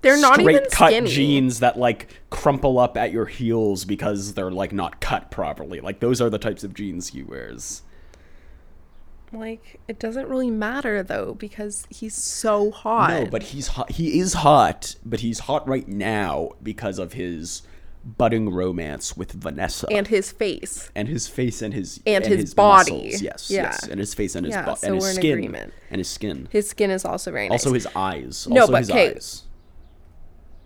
[0.02, 1.08] they're not straight even cut skinny.
[1.10, 5.80] jeans that like crumple up at your heels because they're like not cut properly.
[5.80, 7.82] Like those are the types of jeans he wears.
[9.32, 13.10] Like it doesn't really matter though because he's so hot.
[13.10, 13.92] No, but he's hot.
[13.92, 17.62] He is hot, but he's hot right now because of his
[18.04, 20.90] budding romance with Vanessa and his face.
[20.94, 23.04] and his face and his And his body.
[23.04, 23.22] muscles.
[23.22, 23.62] Yes, Yeah.
[23.62, 25.54] yes, and his face and his Yeah, bo- so and his skin
[25.88, 26.48] and his skin.
[26.50, 27.64] His skin is also very nice.
[27.64, 28.46] Also his eyes.
[28.50, 29.10] No, also but his okay.
[29.14, 29.42] eyes.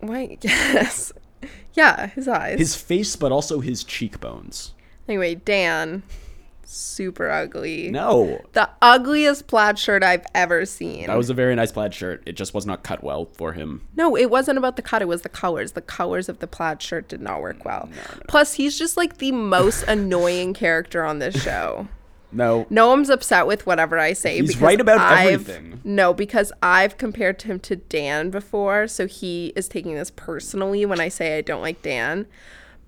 [0.00, 0.38] Why?
[0.42, 1.12] Yes.
[1.74, 2.58] Yeah, his eyes.
[2.58, 4.72] His face, but also his cheekbones.
[5.06, 6.02] Anyway, Dan,
[6.64, 7.90] super ugly.
[7.90, 11.06] No, The ugliest plaid shirt I've ever seen.
[11.06, 12.22] that was a very nice plaid shirt.
[12.24, 13.86] It just was not cut well for him.
[13.94, 15.02] No, it wasn't about the cut.
[15.02, 15.72] It was the colors.
[15.72, 17.90] The colors of the plaid shirt did not work well.
[18.26, 21.88] Plus, he's just like the most annoying character on this show.
[22.32, 24.38] No, Noam's upset with whatever I say.
[24.40, 25.80] He's because right about I've- everything.
[25.84, 31.00] No, because I've compared him to Dan before, so he is taking this personally when
[31.00, 32.26] I say I don't like Dan.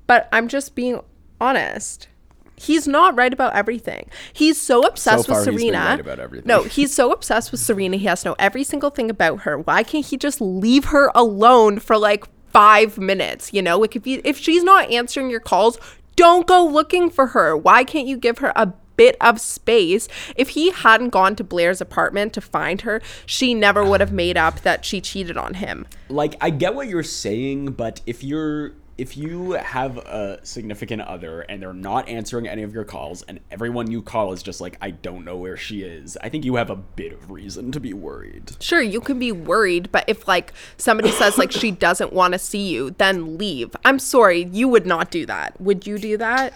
[0.06, 1.00] But I'm just being
[1.40, 2.08] honest.
[2.56, 4.10] He's not right about everything.
[4.32, 5.78] He's so obsessed far with Serena.
[5.78, 6.48] right about everything.
[6.48, 7.96] No, he's so obsessed with Serena.
[7.96, 9.58] He has to know every single thing about her.
[9.58, 13.52] Why can't he just leave her alone for like five minutes?
[13.52, 15.78] You know, like if you if she's not answering your calls,
[16.16, 17.56] don't go looking for her.
[17.56, 20.08] Why can't you give her a bit of space?
[20.36, 24.36] If he hadn't gone to Blair's apartment to find her, she never would have made
[24.36, 25.86] up that she cheated on him.
[26.10, 31.42] like I get what you're saying, but if you're if you have a significant other
[31.42, 34.76] and they're not answering any of your calls and everyone you call is just like
[34.80, 37.80] I don't know where she is, I think you have a bit of reason to
[37.80, 38.56] be worried.
[38.58, 42.38] Sure, you can be worried, but if like somebody says like she doesn't want to
[42.40, 43.76] see you, then leave.
[43.84, 45.60] I'm sorry, you would not do that.
[45.60, 46.54] Would you do that?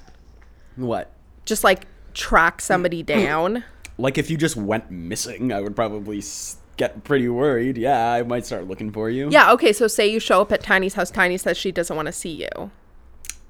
[0.75, 1.13] What?
[1.45, 3.65] Just like track somebody down?
[3.99, 6.23] Like if you just went missing, I would probably
[6.77, 7.77] get pretty worried.
[7.77, 9.29] Yeah, I might start looking for you.
[9.31, 12.07] Yeah, okay, so say you show up at Tiny's house, Tiny says she doesn't want
[12.07, 12.71] to see you.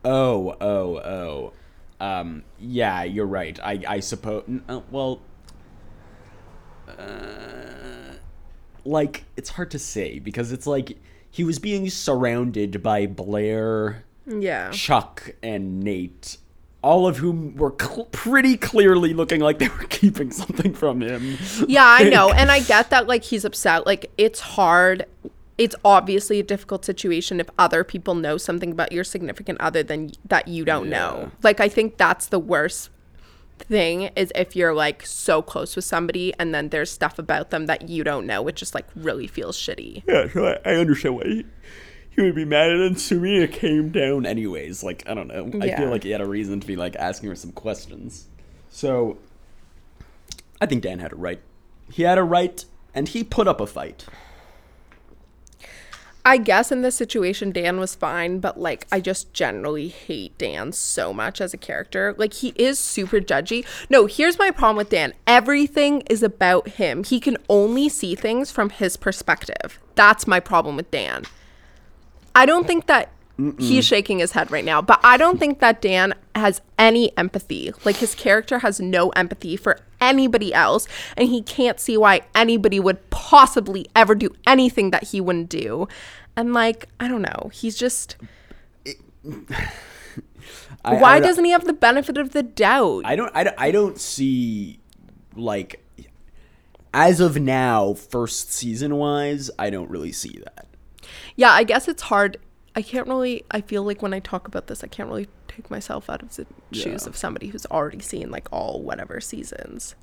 [0.05, 1.53] Oh, oh, oh.
[2.01, 3.59] Um, yeah, you're right.
[3.63, 4.43] I, I suppose.
[4.69, 5.21] Uh, well,
[6.89, 8.15] uh,
[8.85, 10.99] like it's hard to say because it's like
[11.31, 14.71] he was being surrounded by Blair, Yeah.
[14.73, 16.39] Chuck, and Nate,
[16.83, 21.39] all of whom were cl- pretty clearly looking like they were keeping something from him.
[21.67, 22.31] Yeah, I know.
[22.31, 23.87] And I get that like he's upset.
[23.87, 25.07] Like it's hard.
[25.59, 30.11] It's obviously a difficult situation if other people know something about your significant other than
[30.25, 31.31] that you don't know.
[31.43, 32.91] Like I think that's the worst
[33.59, 37.67] thing is if you're like so close with somebody and then there's stuff about them
[37.67, 40.03] that you don't know, which just like really feels shitty.
[40.07, 41.47] Yeah, so I, I understand why he,
[42.15, 44.83] he would be mad, at and then Serena came down anyways.
[44.83, 45.51] Like, I don't know.
[45.61, 48.27] I feel like he had a reason to be like asking her some questions.
[48.69, 49.19] So,
[50.61, 51.41] I think Dan had a right.
[51.91, 54.07] He had a right, and he put up a fight.
[56.25, 60.71] I guess in this situation, Dan was fine, but like, I just generally hate Dan
[60.71, 62.15] so much as a character.
[62.17, 63.67] Like, he is super judgy.
[63.91, 67.03] No, here's my problem with Dan everything is about him.
[67.03, 69.81] He can only see things from his perspective.
[69.95, 71.25] That's my problem with Dan.
[72.35, 73.11] I don't think that
[73.59, 77.73] he's shaking his head right now, but I don't think that Dan has any empathy.
[77.85, 82.79] Like his character has no empathy for anybody else, and he can't see why anybody
[82.79, 85.89] would possibly ever do anything that he wouldn't do.
[86.37, 88.17] And like, I don't know, he's just
[90.85, 93.03] I, why I, doesn't he have the benefit of the doubt?
[93.05, 93.31] I don't.
[93.35, 94.81] I, don't- I don't see
[95.37, 95.85] like
[96.95, 100.67] as of now, first season wise, I don't really see that.
[101.37, 102.39] Yeah, I guess it's hard.
[102.75, 103.45] I can't really.
[103.51, 106.35] I feel like when I talk about this, I can't really take myself out of
[106.35, 109.95] the shoes of somebody who's already seen like all whatever seasons.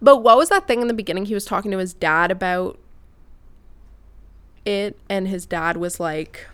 [0.00, 1.26] But what was that thing in the beginning?
[1.26, 2.78] He was talking to his dad about
[4.64, 6.46] it, and his dad was like,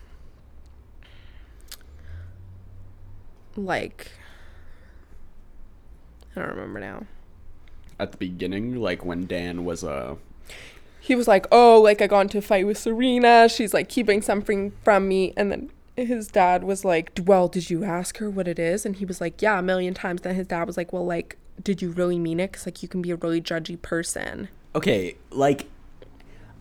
[3.55, 4.11] like,
[6.35, 7.05] I don't remember now.
[7.99, 10.15] At the beginning, like when Dan was uh
[11.07, 13.47] he was like, "Oh, like I got into a fight with Serena.
[13.49, 17.83] She's like keeping something from me." And then his dad was like, "Well, did you
[17.83, 20.47] ask her what it is?" And he was like, "Yeah, a million times." Then his
[20.47, 22.53] dad was like, "Well, like, did you really mean it?
[22.53, 25.65] Cause like you can be a really judgy person." okay, like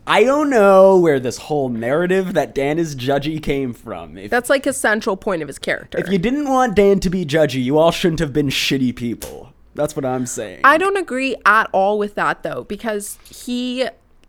[0.06, 4.16] I don't know where this whole narrative that Dan is judgy came from.
[4.16, 5.98] If, That's like a central point of his character.
[5.98, 9.52] if you didn't want Dan to be judgy, you all shouldn't have been shitty people.
[9.74, 10.60] That's what I'm saying.
[10.64, 13.88] I don't agree at all with that though, because he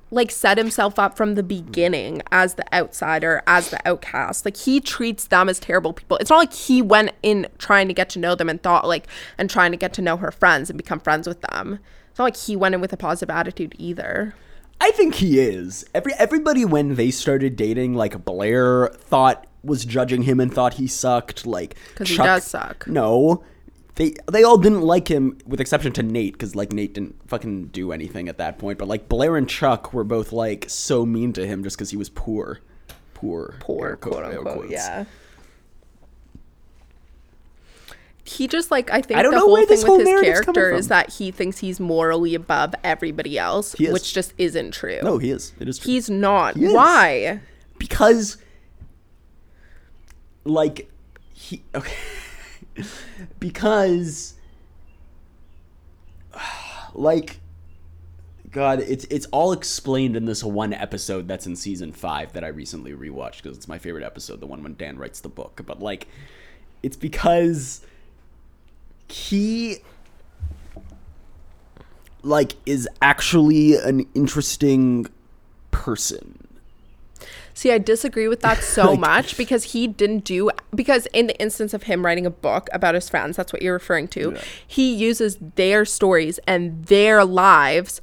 [0.09, 4.45] like set himself up from the beginning as the outsider, as the outcast.
[4.45, 6.17] Like he treats them as terrible people.
[6.17, 9.07] It's not like he went in trying to get to know them and thought like
[9.37, 11.79] and trying to get to know her friends and become friends with them.
[12.09, 14.33] It's not like he went in with a positive attitude either.
[14.79, 15.85] I think he is.
[15.93, 20.87] Every everybody when they started dating, like Blair thought was judging him and thought he
[20.87, 21.45] sucked.
[21.45, 22.87] Like 'Cause he does suck.
[22.87, 23.43] No,
[23.97, 27.67] they they all didn't like him, with exception to Nate, because like Nate didn't fucking
[27.67, 28.77] do anything at that point.
[28.79, 31.97] But like Blair and Chuck were both like so mean to him just because he
[31.97, 32.59] was poor,
[33.13, 34.69] poor, Poor quote- quote unquote.
[34.69, 35.05] Yeah.
[38.23, 40.89] He just like I think I don't the whole thing this with his character is
[40.89, 44.99] that he thinks he's morally above everybody else, which just isn't true.
[45.01, 45.53] No, he is.
[45.61, 45.93] It is true.
[45.93, 46.55] He's not.
[46.57, 46.67] He.
[46.67, 47.39] Why?
[47.79, 48.37] because
[50.43, 50.89] like
[51.33, 51.93] he okay
[53.39, 54.35] because
[56.93, 57.39] like
[58.51, 62.47] god it's it's all explained in this one episode that's in season 5 that I
[62.47, 65.61] recently rewatched because it's my favorite episode the one when Dan writes the book.
[65.65, 66.07] But like
[66.83, 67.81] it's because
[69.09, 69.77] he
[72.23, 75.07] like is actually an interesting
[75.71, 76.36] person
[77.57, 81.35] See, I disagree with that so Like- much because he didn't do because in the
[81.41, 84.37] instance of him writing a book about his friends, that's what you're referring to.
[84.67, 87.99] He uses their stories and their lives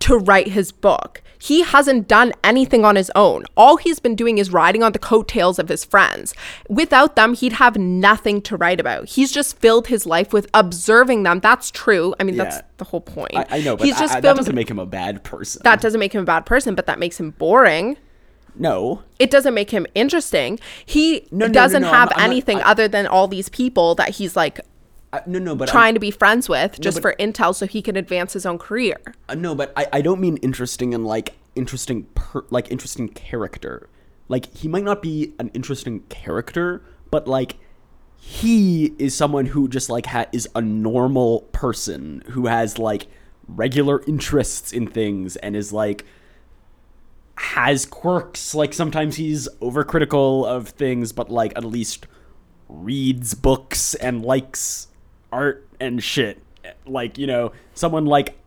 [0.00, 1.22] to write his book.
[1.38, 3.44] He hasn't done anything on his own.
[3.56, 6.34] All he's been doing is riding on the coattails of his friends.
[6.68, 9.08] Without them, he'd have nothing to write about.
[9.08, 11.40] He's just filled his life with observing them.
[11.40, 12.14] That's true.
[12.20, 13.34] I mean, that's the whole point.
[13.34, 15.62] I, I know, but he's just I- I- that doesn't make him a bad person.
[15.64, 17.96] that doesn't make him a bad person, but that makes him boring
[18.56, 20.58] no, it doesn't make him interesting.
[20.84, 23.28] He No, no, doesn't no, I'm have not- I'm not- anything I- other than all
[23.28, 24.60] these people that he's like
[25.12, 27.82] I, no, no, but trying to be friends with just but- for intel so he
[27.82, 28.96] can advance his own career.
[29.28, 33.88] Uh, no, but I, I don't mean interesting and like interesting, per, like interesting character.
[34.28, 37.56] Like he might not be an interesting character, but like
[38.16, 43.06] he is someone who just like ha- is a normal person who has like
[43.48, 46.04] regular interests in things and is like
[47.40, 52.06] has quirks like sometimes he's overcritical of things but like at least
[52.68, 54.88] reads books and likes
[55.32, 56.42] art and shit.
[56.86, 58.38] Like you know someone like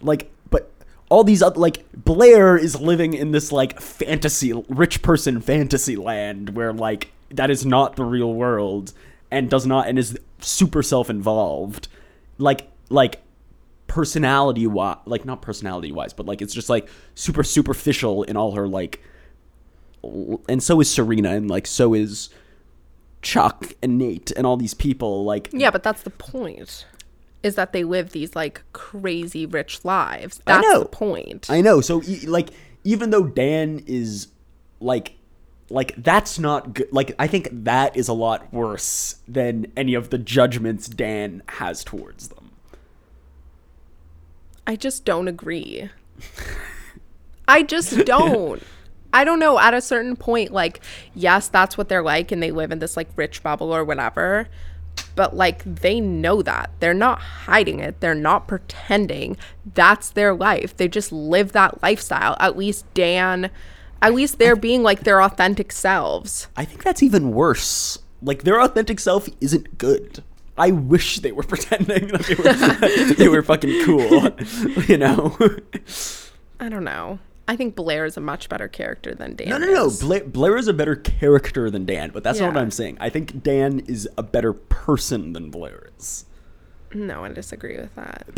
[0.00, 0.70] like but
[1.10, 6.50] all these other like blair is living in this like fantasy rich person fantasy land
[6.56, 8.92] where like that is not the real world
[9.30, 11.86] and does not and is super self-involved.
[12.36, 13.21] Like like
[13.92, 18.52] personality wise like not personality wise but like it's just like super superficial in all
[18.52, 19.02] her like
[20.48, 22.30] and so is serena and like so is
[23.20, 26.86] chuck and nate and all these people like Yeah, but that's the point.
[27.42, 30.40] Is that they live these like crazy rich lives.
[30.46, 30.80] I That's know.
[30.80, 31.50] the point.
[31.50, 31.80] I know.
[31.80, 32.48] So e- like
[32.84, 34.28] even though Dan is
[34.80, 35.16] like
[35.68, 36.88] like that's not good.
[36.92, 41.84] Like I think that is a lot worse than any of the judgments Dan has
[41.84, 42.51] towards them.
[44.66, 45.90] I just don't agree.
[47.48, 48.62] I just don't.
[49.12, 49.58] I don't know.
[49.58, 50.80] At a certain point, like,
[51.14, 54.48] yes, that's what they're like, and they live in this like rich bubble or whatever.
[55.14, 56.70] But like, they know that.
[56.80, 58.00] They're not hiding it.
[58.00, 59.36] They're not pretending.
[59.74, 60.76] That's their life.
[60.76, 62.36] They just live that lifestyle.
[62.40, 63.50] At least Dan,
[64.00, 66.48] at least they're being like their authentic selves.
[66.56, 67.98] I think that's even worse.
[68.22, 70.22] Like their authentic self isn't good.
[70.56, 74.30] I wish they were pretending that they were they were fucking cool.
[74.88, 75.36] You know?
[76.60, 77.18] I don't know.
[77.48, 79.48] I think Blair is a much better character than Dan.
[79.48, 79.86] No, no, no.
[79.86, 80.00] is.
[80.00, 82.98] Blair, Blair is a better character than Dan, but that's not what I'm saying.
[83.00, 86.24] I think Dan is a better person than Blair is.
[86.94, 88.28] No, I disagree with that.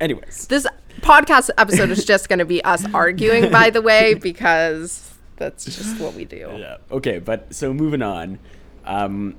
[0.00, 0.66] Anyways, This
[1.00, 6.00] podcast episode is just going to be us arguing, by the way, because that's just
[6.00, 6.56] what we do.
[6.58, 6.76] Yeah.
[6.90, 8.38] Okay, but so moving on.
[8.84, 9.36] Um,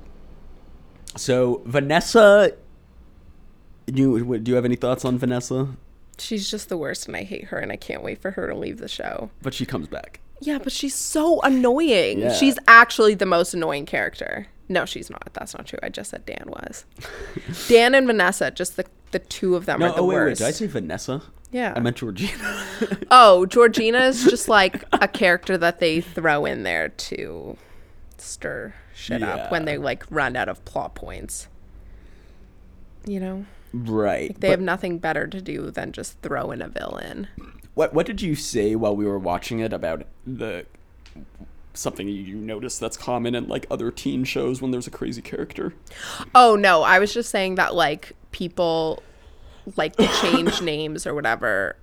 [1.15, 2.53] so Vanessa,
[3.87, 5.69] do you, do you have any thoughts on Vanessa?
[6.17, 8.55] She's just the worst, and I hate her, and I can't wait for her to
[8.55, 9.29] leave the show.
[9.41, 10.19] But she comes back.
[10.41, 12.19] Yeah, but she's so annoying.
[12.19, 12.33] Yeah.
[12.33, 14.47] She's actually the most annoying character.
[14.67, 15.29] No, she's not.
[15.33, 15.79] That's not true.
[15.81, 16.85] I just said Dan was.
[17.67, 20.37] Dan and Vanessa, just the, the two of them No, are the oh wait, wait,
[20.37, 21.23] did I say Vanessa?
[21.51, 21.73] Yeah.
[21.75, 22.65] I meant Georgina.
[23.11, 27.57] Oh, Georgina is just like a character that they throw in there to
[28.17, 31.47] stir shit up when they like run out of plot points.
[33.05, 34.27] You know, right.
[34.39, 37.27] they but have nothing better to do than just throw in a villain.
[37.73, 40.65] what what did you say while we were watching it about the
[41.73, 45.73] something you noticed that's common in like other teen shows when there's a crazy character?
[46.35, 49.01] Oh no, I was just saying that like people
[49.75, 51.77] like to change names or whatever.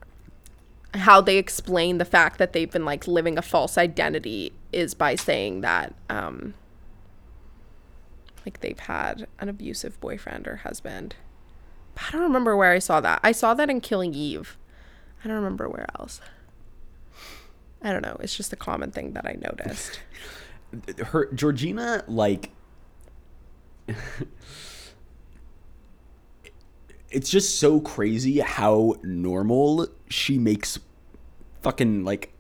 [0.95, 5.15] How they explain the fact that they've been like living a false identity is by
[5.15, 6.55] saying that um
[8.47, 11.17] like they've had an abusive boyfriend or husband.
[11.95, 13.21] But I don't remember where I saw that.
[13.23, 14.57] I saw that in Killing Eve.
[15.23, 16.21] I don't remember where else.
[17.83, 18.17] I don't know.
[18.21, 20.01] It's just a common thing that I noticed.
[21.07, 22.51] her Georgina like
[27.11, 30.79] it's just so crazy how normal she makes
[31.63, 32.33] fucking like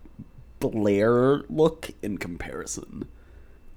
[0.59, 3.09] Blair look in comparison.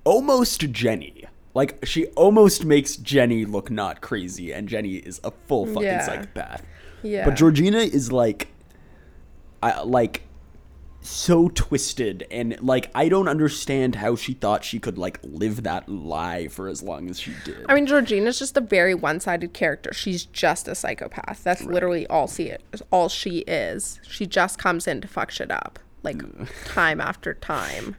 [0.03, 1.25] Almost Jenny.
[1.53, 6.05] Like she almost makes Jenny look not crazy and Jenny is a full fucking Yeah.
[6.05, 6.63] psychopath.
[7.01, 7.25] Yeah.
[7.25, 8.49] But Georgina is like
[9.63, 10.23] I like
[11.01, 15.87] so twisted and like I don't understand how she thought she could like live that
[15.89, 17.65] lie for as long as she did.
[17.69, 19.93] I mean, Georgina's just a very one-sided character.
[19.93, 21.41] She's just a psychopath.
[21.43, 22.53] That's literally all she
[22.91, 23.99] all she is.
[24.07, 26.47] She just comes in to fuck shit up, like mm.
[26.65, 27.95] time after time.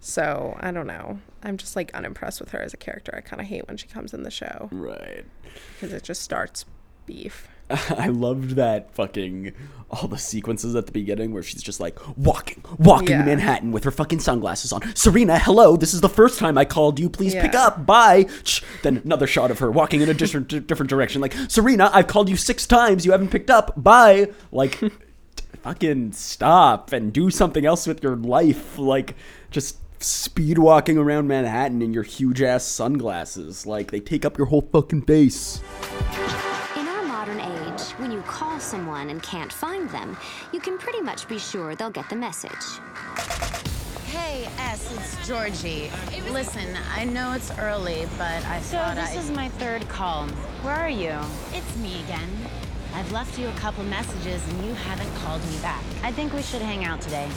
[0.00, 1.20] So I don't know.
[1.42, 3.14] I'm just like unimpressed with her as a character.
[3.16, 5.24] I kind of hate when she comes in the show right.
[5.74, 6.64] because it just starts
[7.06, 7.48] beef.
[7.90, 9.52] I loved that fucking
[9.90, 13.24] all the sequences at the beginning where she's just like walking, walking Yeah.
[13.24, 14.94] Manhattan with her fucking sunglasses on.
[14.96, 17.08] Serena, hello, this is the first time I called you.
[17.08, 17.86] Please pick up.
[17.86, 18.26] Bye.
[18.82, 21.20] Then another shot of her walking in a different different direction.
[21.20, 23.04] Like Serena, I've called you six times.
[23.04, 23.80] You haven't picked up.
[23.80, 24.30] Bye.
[24.50, 24.80] Like,
[25.62, 28.78] fucking stop and do something else with your life.
[28.78, 29.14] Like,
[29.50, 33.66] just speed walking around Manhattan in your huge ass sunglasses.
[33.66, 35.60] Like, they take up your whole fucking face.
[36.76, 40.16] In our modern age, when you call someone and can't find them,
[40.52, 42.80] you can pretty much be sure they'll get the message.
[44.06, 45.90] Hey, S, it's Georgie.
[46.32, 49.20] Listen, I know it's early, but I So thought this I...
[49.20, 50.26] is my third call.
[50.62, 51.14] Where are you?
[51.52, 52.28] It's me again.
[52.94, 55.82] I've left you a couple messages and you haven't called me back.
[56.02, 57.28] I think we should hang out today.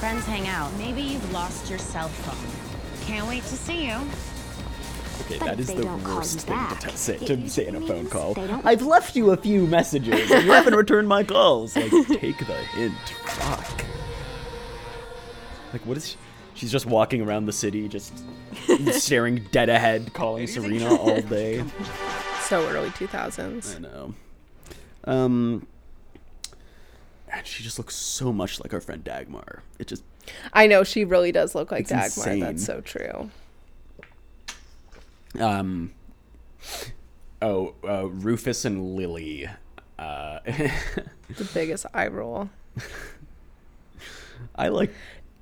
[0.00, 0.72] Friends hang out.
[0.74, 3.06] Maybe you've lost your cell phone.
[3.06, 3.94] Can't wait to see you.
[5.22, 7.26] Okay, But that if is they the don't worst thing back, to, t- say, it
[7.26, 8.34] to say in a phone call.
[8.64, 11.74] I've left you a few messages and you haven't returned my calls.
[11.76, 12.94] Like, take the hint.
[13.24, 13.84] Fuck.
[15.72, 16.16] Like, what is she?
[16.54, 18.12] She's just walking around the city, just
[18.92, 21.62] staring dead ahead, calling Serena all day.
[22.42, 23.76] So early 2000s.
[23.76, 24.14] I know.
[25.06, 25.66] Um,
[27.32, 29.62] and she just looks so much like our friend Dagmar.
[29.78, 30.02] It just
[30.52, 32.04] I know she really does look like Dagmar.
[32.06, 32.40] insane.
[32.40, 33.30] That's so true.
[35.40, 35.92] um.
[37.42, 39.48] Oh, uh, Rufus and Lily.
[39.98, 40.38] Uh,
[41.36, 42.48] The biggest eye roll.
[44.54, 44.92] I like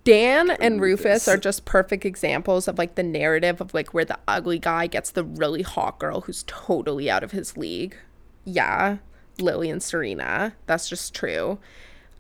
[0.05, 1.05] Dan and Rufus.
[1.05, 4.87] Rufus are just perfect examples of like the narrative of like where the ugly guy
[4.87, 7.97] gets the really hot girl who's totally out of his league.
[8.45, 8.99] Yeah,
[9.39, 10.55] Lily and Serena.
[10.67, 11.59] That's just true.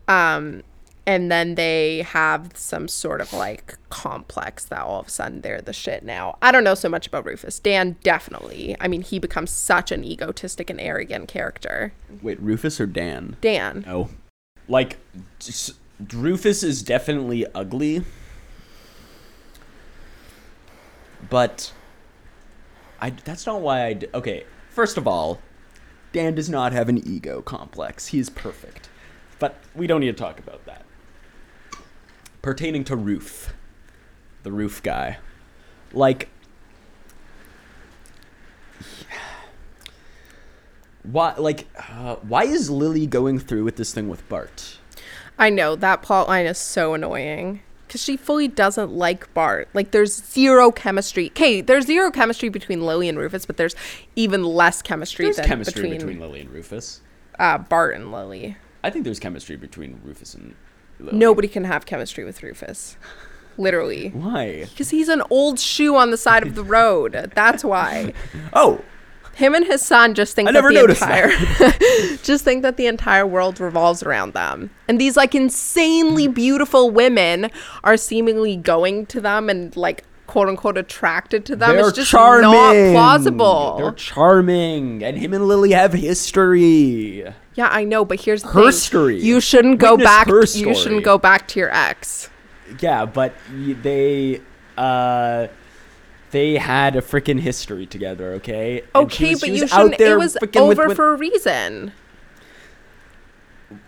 [0.08, 0.62] Um
[1.06, 5.60] and then they have some sort of like complex that all of a sudden they're
[5.60, 6.38] the shit now.
[6.40, 7.58] I don't know so much about Rufus.
[7.58, 8.74] Dan definitely.
[8.80, 11.92] I mean, he becomes such an egotistic and arrogant character.
[12.22, 13.36] Wait, Rufus or Dan?
[13.42, 13.84] Dan.
[13.86, 14.08] No.
[14.66, 14.96] Like,
[15.42, 15.74] s-
[16.10, 18.02] Rufus is definitely ugly.
[21.28, 21.72] But
[23.00, 25.38] I that's not why I Okay, first of all,
[26.14, 28.06] Dan does not have an ego complex.
[28.06, 28.88] He is perfect.
[29.40, 30.84] But we don't need to talk about that.
[32.40, 33.52] Pertaining to Roof,
[34.44, 35.18] the roof guy.
[35.92, 36.28] Like
[41.02, 44.78] why like uh, why is Lily going through with this thing with Bart?
[45.36, 47.60] I know that plot line is so annoying
[47.94, 49.68] because she fully doesn't like Bart.
[49.72, 51.28] Like, there's zero chemistry.
[51.28, 53.76] Okay, there's zero chemistry between Lily and Rufus, but there's
[54.16, 57.02] even less chemistry There's than chemistry between, between Lily and Rufus.
[57.38, 58.56] uh, Bart and Lily.
[58.82, 60.56] I think there's chemistry between Rufus and
[60.98, 61.16] Lily.
[61.16, 62.96] Nobody can have chemistry with Rufus.
[63.56, 64.08] Literally.
[64.08, 64.64] Why?
[64.68, 67.30] Because he's an old shoe on the side of the road.
[67.36, 68.12] That's why.
[68.52, 68.82] Oh,
[69.36, 71.28] Him and his son just think I that never the noticed entire
[72.22, 74.70] just think that the entire world revolves around them.
[74.88, 77.50] And these like insanely beautiful women
[77.82, 81.76] are seemingly going to them and like quote unquote attracted to them.
[81.76, 82.50] they're it's just charming.
[82.50, 83.76] not plausible.
[83.78, 87.24] They're charming, and him and Lily have history.
[87.54, 88.72] yeah, I know, but here's the Her thing.
[88.72, 89.20] story.
[89.20, 90.26] You shouldn't go Witness back
[90.60, 92.30] you shouldn't go back to your ex.
[92.80, 94.40] Yeah, but they
[94.78, 95.48] uh
[96.34, 98.82] they had a freaking history together, okay?
[98.94, 101.12] And she Okay, was- but you out shouldn't it was freaking with- over with- for
[101.12, 101.92] a reason.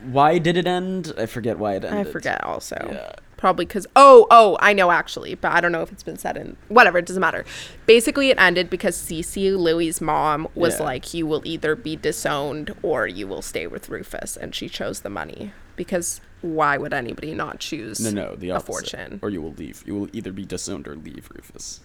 [0.05, 1.12] Why did it end?
[1.18, 2.07] I forget why it ended.
[2.07, 2.76] I forget also.
[2.90, 3.12] Yeah.
[3.36, 6.36] Probably because oh oh I know actually, but I don't know if it's been said
[6.38, 6.97] in whatever.
[6.99, 7.44] It doesn't matter.
[7.84, 10.84] Basically, it ended because Cece Lily's mom was Yeah.
[10.86, 15.01] like, "You will either be disowned or you will stay with Rufus," and she chose
[15.01, 19.18] the money because why would anybody not choose No, no, the a fortune?
[19.22, 19.84] Or you will leave.
[19.86, 21.80] You will either be disowned or leave Rufus.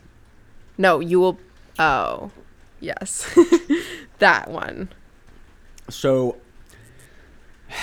[0.78, 1.38] No, you will.
[1.80, 2.32] Oh,
[2.80, 3.38] yes,
[4.20, 4.90] that one.
[5.90, 6.38] So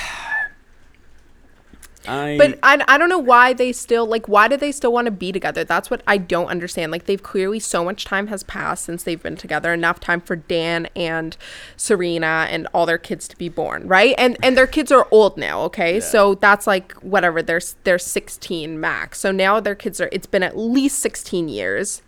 [2.07, 5.07] I But I, I don't know why they still like why do they still want
[5.07, 5.63] to be together?
[5.63, 6.91] That's what I don't understand.
[6.91, 10.37] Like they've clearly so much time has passed since they've been together, enough time for
[10.37, 11.37] Dan and
[11.77, 14.15] Serena and all their kids to be born, right?
[14.17, 16.01] And and their kids are old now, okay?
[16.01, 19.21] So that's like whatever, they're they're 16 max.
[19.21, 22.03] So now their kids are it's been at least 16 years.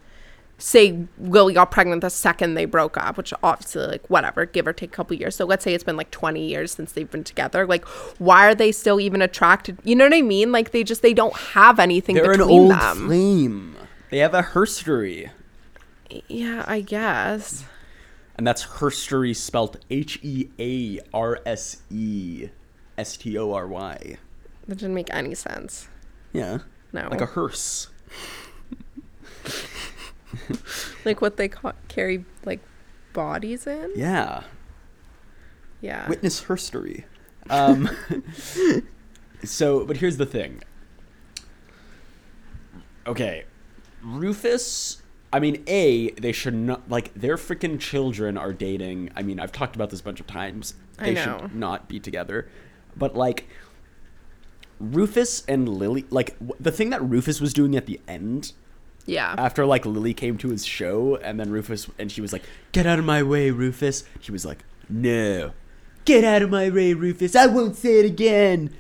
[0.61, 4.75] Say Lily got pregnant the second they broke up, which obviously like whatever, give or
[4.75, 5.35] take a couple years.
[5.35, 7.67] So let's say it's been like 20 years since they've been together.
[7.67, 7.87] Like,
[8.19, 9.79] why are they still even attracted?
[9.85, 10.53] You know what I mean?
[10.53, 13.07] Like they just they don't have anything they're an old them.
[13.07, 13.77] flame.
[14.11, 15.31] They have a herstory.
[16.29, 17.65] Yeah, I guess.
[18.37, 22.49] And that's herstory spelt H E A R S E
[22.99, 24.19] S T O R Y.
[24.69, 25.89] That didn't make any sense.
[26.33, 26.59] Yeah.
[26.93, 27.09] No.
[27.11, 27.89] Like a hearse.
[31.05, 32.61] Like what they ca- carry like
[33.13, 33.91] bodies in.
[33.97, 34.43] Yeah.
[35.81, 36.09] Yeah.
[36.09, 37.05] Witness herstory.
[37.49, 37.89] Um,
[39.45, 40.63] so, but here's the thing.
[43.07, 43.45] Okay,
[44.03, 45.03] Rufus.
[45.33, 49.11] I mean, a they should not like their freaking children are dating.
[49.17, 50.75] I mean, I've talked about this a bunch of times.
[50.99, 52.49] They should not be together.
[52.97, 53.47] But like,
[54.79, 56.05] Rufus and Lily.
[56.11, 58.53] Like w- the thing that Rufus was doing at the end
[59.07, 59.35] Yeah.
[59.39, 62.43] after like Lily came to his show and then Rufus and she was like,
[62.73, 65.53] "Get out of my way, Rufus." He was like, "No.
[66.05, 67.35] Get out of my way, Rufus.
[67.37, 68.75] I won't say it again."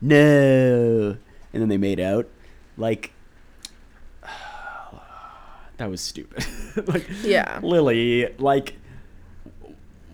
[0.00, 1.16] No.
[1.52, 2.28] And then they made out.
[2.76, 3.12] Like
[5.76, 6.44] that was stupid.
[6.86, 7.60] like Yeah.
[7.62, 8.74] Lily, like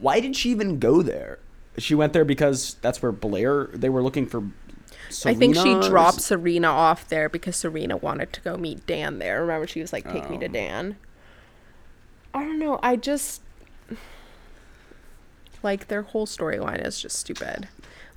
[0.01, 1.39] why did she even go there?
[1.79, 4.43] She went there because that's where Blair they were looking for
[5.25, 8.87] I think she Serena or dropped Serena off there because Serena wanted to go meet
[8.87, 9.41] Dan there.
[9.41, 10.53] Remember, she was like, "Take me to Oh.
[10.53, 10.97] Dan."
[12.33, 12.79] I don't know.
[12.83, 13.43] I just
[15.63, 17.69] like their whole storyline is just stupid.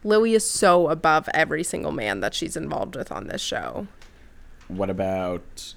[0.04, 3.88] Lily is so above every single man that she's involved with on this show.
[4.68, 5.74] What about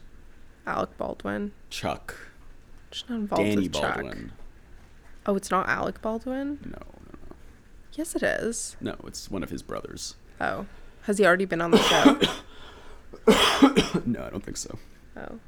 [0.67, 1.53] Alec Baldwin.
[1.71, 2.17] Chuck?
[2.91, 4.17] She's not involved Danny with Chuck.
[5.27, 6.59] Oh, it's not Alec Baldwin.
[6.64, 7.37] No, no, no.
[7.93, 8.77] Yes, it is.
[8.81, 10.17] No, it's one of his brothers.
[10.41, 10.67] Oh,
[11.07, 12.19] has he already been on the show?
[14.07, 14.79] no, I don't think so.
[15.17, 15.39] oh,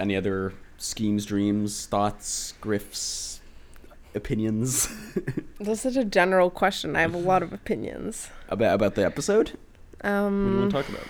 [0.00, 3.38] Any other schemes, dreams, thoughts, grifts,
[4.14, 4.88] opinions
[5.58, 6.96] this is a general question.
[6.96, 8.28] I have a lot of opinions.
[8.48, 9.50] about about the episode?
[10.00, 11.06] What do you Um, want to talk about?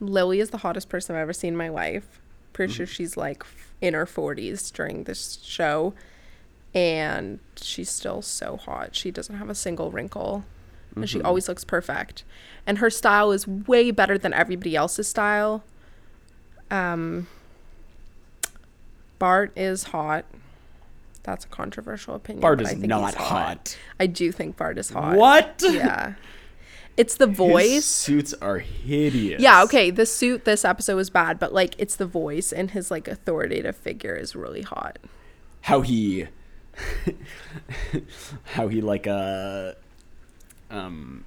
[0.00, 2.20] Lily is the hottest person I've ever seen in my life.
[2.52, 2.76] Pretty Mm-hmm.
[2.78, 3.44] sure she's like
[3.80, 5.94] in her 40s during this show.
[6.74, 8.94] And she's still so hot.
[8.94, 10.44] She doesn't have a single wrinkle.
[10.94, 11.24] And she Mhm.
[11.24, 12.24] always looks perfect.
[12.66, 15.64] And her style is way better than everybody else's style.
[16.70, 17.26] Um,
[19.18, 20.24] Bart is hot.
[21.22, 22.40] That's a controversial opinion.
[22.40, 23.76] Bart is not he's hot.
[23.98, 25.16] I do think Bart is hot.
[25.16, 25.62] What?
[25.70, 26.14] Yeah.
[26.96, 27.70] It's the voice.
[27.72, 29.40] His suits are hideous.
[29.40, 29.90] Yeah, okay.
[29.90, 33.76] The suit this episode was bad, but like it's the voice and his like authoritative
[33.76, 34.98] figure is really hot.
[35.62, 36.26] How he,
[38.44, 39.72] how he like uh,
[40.70, 41.24] um,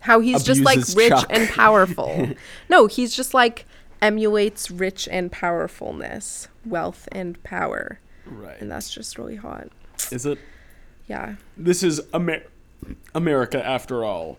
[0.00, 1.26] How he's just like rich Chuck.
[1.30, 2.30] and powerful.
[2.68, 3.64] no, he's just like
[4.02, 7.98] emulates rich and powerfulness, wealth and power.
[8.26, 8.60] Right.
[8.60, 9.68] And that's just really hot.
[10.10, 10.38] is it?
[11.08, 11.36] Yeah.
[11.56, 12.44] This is Amer-
[13.14, 14.38] America after all,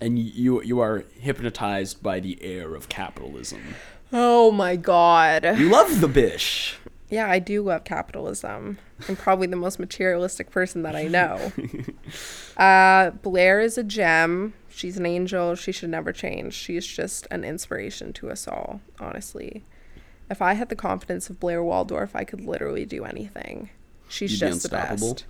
[0.00, 3.74] and you you are hypnotized by the air of capitalism.
[4.12, 5.44] Oh my god.
[5.58, 6.78] You love the bish.
[7.14, 8.78] Yeah, I do love capitalism.
[9.08, 11.52] I'm probably the most materialistic person that I know.
[12.56, 14.52] uh, Blair is a gem.
[14.68, 15.54] She's an angel.
[15.54, 16.54] She should never change.
[16.54, 19.62] She's just an inspiration to us all, honestly.
[20.28, 23.70] If I had the confidence of Blair Waldorf, I could literally do anything.
[24.08, 25.24] She's You'd be just the best.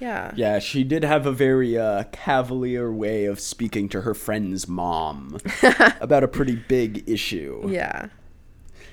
[0.00, 0.32] Yeah.
[0.34, 5.38] Yeah, she did have a very uh, cavalier way of speaking to her friend's mom
[6.00, 7.62] about a pretty big issue.
[7.68, 8.08] Yeah.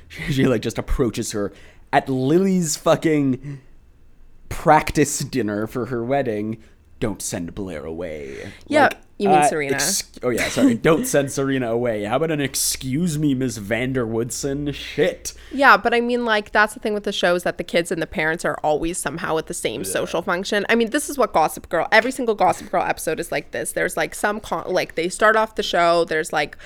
[0.07, 1.51] She, she like just approaches her
[1.91, 3.61] at Lily's fucking
[4.49, 6.61] practice dinner for her wedding.
[6.99, 8.51] Don't send Blair away.
[8.67, 9.75] Yeah, Like, you mean uh, Serena.
[9.75, 10.73] ex- oh yeah, sorry.
[10.75, 12.03] Don't send Serena away.
[12.03, 14.73] How about an excuse me, Miss van der Woodsen?
[14.73, 15.33] Shit.
[15.49, 17.89] Yeah, but I mean, like, that's the thing with the show is that the kids
[17.89, 20.65] and the parents are always somehow at the same social function.
[20.67, 23.71] I mean, this is what Gossip Girl, every single Gossip Girl episode is like this.
[23.71, 26.57] There's like some, con- like, they start off the show, there's like,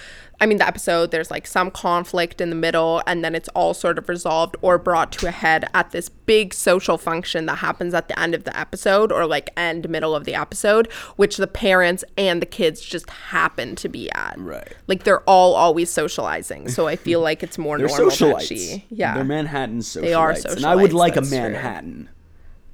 [0.42, 3.74] I mean, the episode, there's like some conflict in the middle, and then it's all
[3.74, 7.94] sort of resolved or brought to a head at this big social function that happens
[7.94, 11.48] at the end of the episode or like end middle of the episode, which the
[11.48, 14.36] parents and the kids just happen to be at.
[14.38, 14.76] Right.
[14.88, 16.68] Like, they're all always socializing.
[16.68, 18.48] So I feel like it's more They're normal socialites.
[18.48, 19.14] she, yeah.
[19.16, 20.02] They're Manhattan socialites.
[20.02, 20.56] They are socialites.
[20.58, 21.30] And I would like a true.
[21.30, 22.10] Manhattan.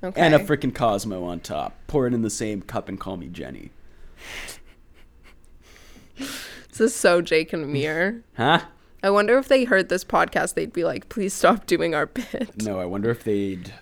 [0.02, 0.22] Okay.
[0.22, 1.76] And a freaking Cosmo on top.
[1.88, 3.72] Pour it in the same cup and call me Jenny.
[6.80, 8.24] This is so Jake and Amir.
[8.38, 8.62] Huh?
[9.04, 12.64] I wonder if they heard this podcast, they'd be like, please stop doing our bit.
[12.64, 13.74] No, I wonder if they'd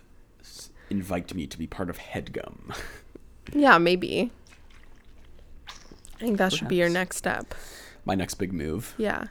[0.42, 2.76] s- invite me to be part of Headgum.
[3.54, 4.30] Yeah, maybe.
[5.70, 7.56] I think that should be your next step.
[8.04, 8.94] My next big move.
[8.98, 9.28] Yeah.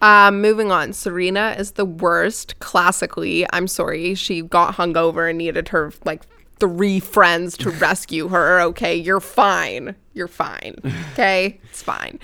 [0.00, 0.92] Um, moving on.
[0.92, 2.60] Serena is the worst.
[2.60, 4.14] Classically, I'm sorry.
[4.14, 6.22] She got hungover and needed her like
[6.60, 8.60] three friends to rescue her.
[8.60, 9.96] Okay, you're fine.
[10.14, 10.76] You're fine.
[11.14, 12.20] Okay, it's fine.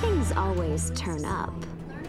[0.00, 1.52] Things always turn up.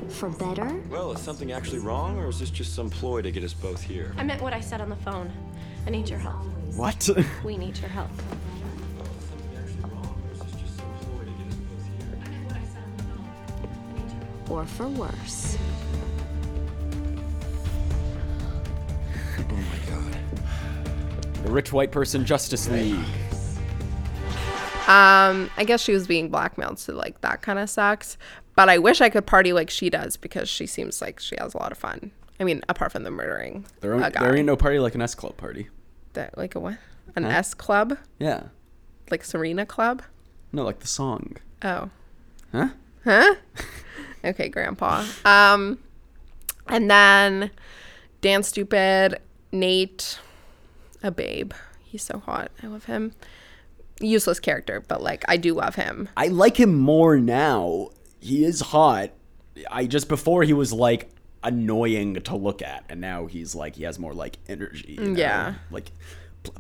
[0.10, 0.82] For better?
[0.90, 3.82] Well, is something actually wrong, or is this just some ploy to get us both
[3.82, 4.14] here?
[4.18, 5.32] I meant what I said on the phone.
[5.86, 6.44] I need your help.
[6.76, 7.10] What?
[7.44, 8.10] We need your help.
[14.50, 15.58] Or for worse.
[19.40, 20.18] Oh my god.
[21.44, 23.00] the Rich White Person Justice League.
[24.88, 28.18] Um, I guess she was being blackmailed, so like that kind of sucks.
[28.56, 31.54] But I wish I could party like she does because she seems like she has
[31.54, 32.12] a lot of fun.
[32.40, 35.16] I mean, apart from the murdering There, ain't- there ain't no party like an S
[35.16, 35.70] Club party.
[36.14, 36.78] that like a what?
[37.16, 37.30] An Huh?
[37.30, 38.44] S club, Yeah.
[39.10, 40.02] like Serena Club.
[40.52, 41.38] No, like the song.
[41.64, 41.90] Oh,
[42.52, 42.70] Huh?
[43.04, 43.36] huh?
[44.26, 45.06] okay, Grandpa.
[45.26, 45.80] Um,
[46.68, 47.52] and then
[48.22, 49.20] Dan Stupid,
[49.52, 50.20] Nate,
[51.02, 51.54] a babe.
[51.84, 52.52] He's so hot.
[52.62, 53.14] I love him.
[54.00, 56.10] Useless character, but like I do love him.
[56.18, 57.90] I like him more now.
[58.20, 59.12] He is hot.
[59.70, 61.10] I just before he was like
[61.44, 64.96] annoying to look at, and now he's like he has more like energy.
[65.00, 65.20] you know?
[65.20, 65.56] Yeah.
[65.72, 65.92] Like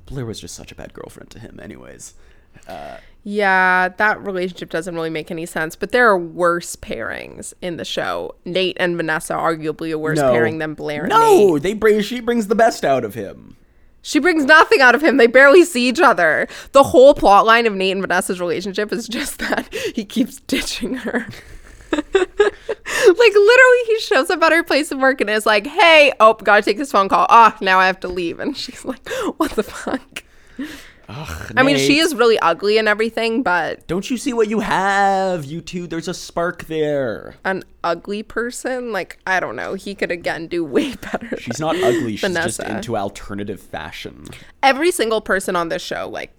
[0.06, 2.14] Blair was just such a bad girlfriend to him, anyways.
[2.68, 7.78] Uh, Yeah, that relationship doesn't really make any sense, but there are worse pairings in
[7.78, 8.36] the show.
[8.46, 10.32] Nate and Vanessa, arguably a worse no.
[10.32, 11.64] pairing than Blair and No, Nate.
[11.64, 13.58] they bring she brings the best out of him.
[14.04, 15.18] She brings nothing out of him.
[15.18, 16.48] They barely see each other.
[16.74, 20.96] The whole plot line of Nate and Vanessa's relationship is just that he keeps ditching
[20.96, 21.26] her.
[21.92, 26.34] like literally he shows up at her place of work and is like, Hey, oh,
[26.34, 27.26] gotta take this phone call.
[27.30, 28.40] Ah, now I have to leave.
[28.40, 30.24] And she's like, What the fuck?
[31.10, 34.62] Ugh, I mean, she is really ugly and everything, but Don't you see what you
[34.62, 35.44] have?
[35.46, 37.36] You two, there's a spark there.
[37.44, 41.38] an ugly person, like I don't know, he could again do way better.
[41.38, 42.16] She's not ugly.
[42.16, 44.26] She's just into alternative fashion.
[44.62, 46.32] every single person on this show like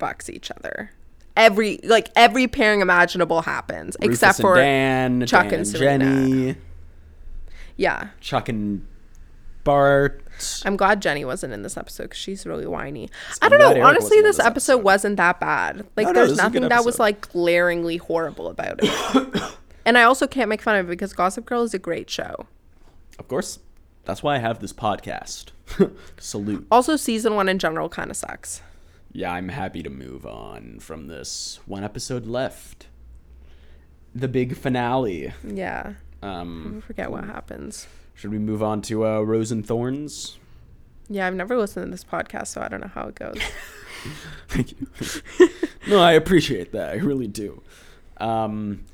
[0.00, 0.90] fucks each other.
[1.36, 6.04] Every like every pairing imaginable happens, Rufus except for Dan, Chuck Dan and and Serena.
[6.04, 6.54] Jenny,
[7.76, 8.86] Yeah, Chuck and
[9.64, 10.22] Bart.
[10.64, 13.08] I'm glad Jenny wasn't in this episode because she's really whiny.
[13.42, 13.82] I don't know.
[13.82, 15.86] Honestly, this this episode, wasn't that bad.
[15.96, 19.42] Like, No, no, there's a nothing that was like glaringly horrible about it.
[19.84, 22.46] and I also can't make fun of it because Gossip Girl is a great show.
[23.18, 23.58] Of course,
[24.04, 25.46] that's why I have this podcast.
[26.18, 26.66] Salute.
[26.70, 28.62] Also, season one in general kind of sucks.
[29.12, 31.60] Yeah, I'm happy to move on from this.
[31.66, 32.86] One episode left.
[34.14, 35.32] The big finale.
[35.44, 37.86] Yeah, I Um, forget what happens.
[38.18, 40.38] Should we move on to uh, Rose and Thorns?
[41.08, 43.40] Yeah, I've never listened to this podcast, so I don't know how it goes.
[44.48, 44.88] Thank you.
[45.86, 46.90] no, I appreciate that.
[46.90, 47.62] I really do.
[48.16, 48.84] Um,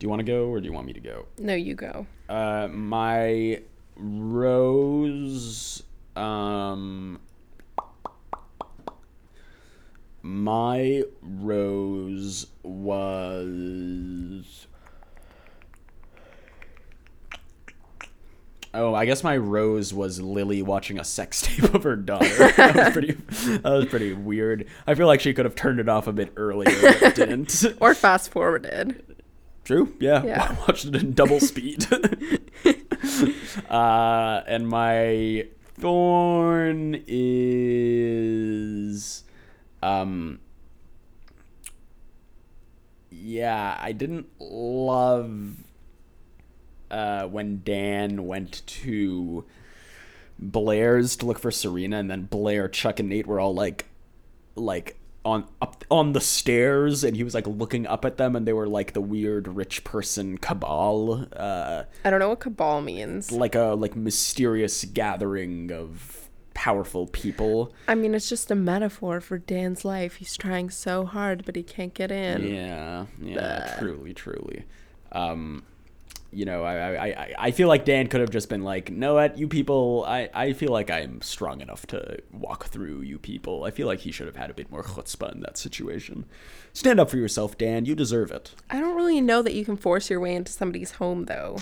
[0.00, 1.26] do you want to go or do you want me to go?
[1.38, 2.08] no, you go.
[2.28, 3.62] Uh, my
[3.94, 5.84] rose.
[6.16, 7.20] Um,
[10.22, 13.06] my rose was.
[18.76, 22.28] Oh, I guess my rose was Lily watching a sex tape of her daughter.
[22.56, 23.12] that was pretty.
[23.58, 24.66] That was pretty weird.
[24.86, 27.64] I feel like she could have turned it off a bit earlier, but didn't.
[27.80, 29.02] or fast forwarded.
[29.64, 29.94] True.
[29.98, 30.22] Yeah.
[30.24, 30.48] Yeah.
[30.50, 31.86] I watched it in double speed.
[33.70, 35.48] uh, and my
[35.78, 37.02] thorn
[38.26, 39.24] is,
[39.82, 40.38] um,
[43.10, 45.56] yeah, I didn't love
[46.90, 49.44] uh, when Dan went to
[50.38, 53.86] Blair's to look for Serena, and then Blair, Chuck, and Nate were all like,
[54.54, 58.46] like on up on the stairs, and he was like looking up at them, and
[58.46, 63.32] they were like the weird rich person cabal, uh, I don't know what cabal means.
[63.32, 67.74] like a like mysterious gathering of powerful people.
[67.88, 70.16] I mean, it's just a metaphor for Dan's life.
[70.16, 72.54] He's trying so hard, but he can't get in.
[72.54, 74.64] Yeah, yeah, truly, truly.
[75.12, 75.64] Um,
[76.32, 79.38] you know, I, I, I, feel like Dan could have just been like, no, what,
[79.38, 83.64] you people, I, I feel like I'm strong enough to walk through you people.
[83.64, 86.26] I feel like he should have had a bit more chutzpah in that situation.
[86.72, 87.86] Stand up for yourself, Dan.
[87.86, 88.54] You deserve it.
[88.68, 91.58] I don't really know that you can force your way into somebody's home, though.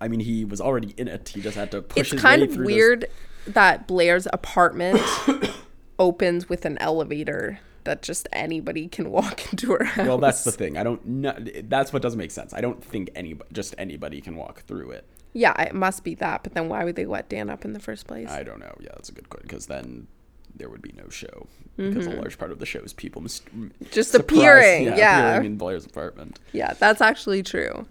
[0.00, 1.28] I mean, he was already in it.
[1.30, 3.06] He just had to push it's his kind way of through this- weird
[3.46, 5.00] that Blair's apartment
[5.98, 10.06] opens with an elevator that just anybody can walk into her house.
[10.06, 10.76] Well, that's the thing.
[10.76, 11.34] I don't know.
[11.64, 12.52] That's what doesn't make sense.
[12.52, 15.04] I don't think any just anybody can walk through it.
[15.32, 16.42] Yeah, it must be that.
[16.42, 18.28] But then why would they let Dan up in the first place?
[18.30, 18.74] I don't know.
[18.80, 20.06] Yeah, that's a good question because then
[20.54, 22.18] there would be no show because a Mhm.
[22.18, 23.42] large part of the show is people mis-
[23.90, 25.28] Just appearing, yeah.
[25.28, 26.40] appearing in Blair's apartment.
[26.52, 27.86] Yeah, that's actually true.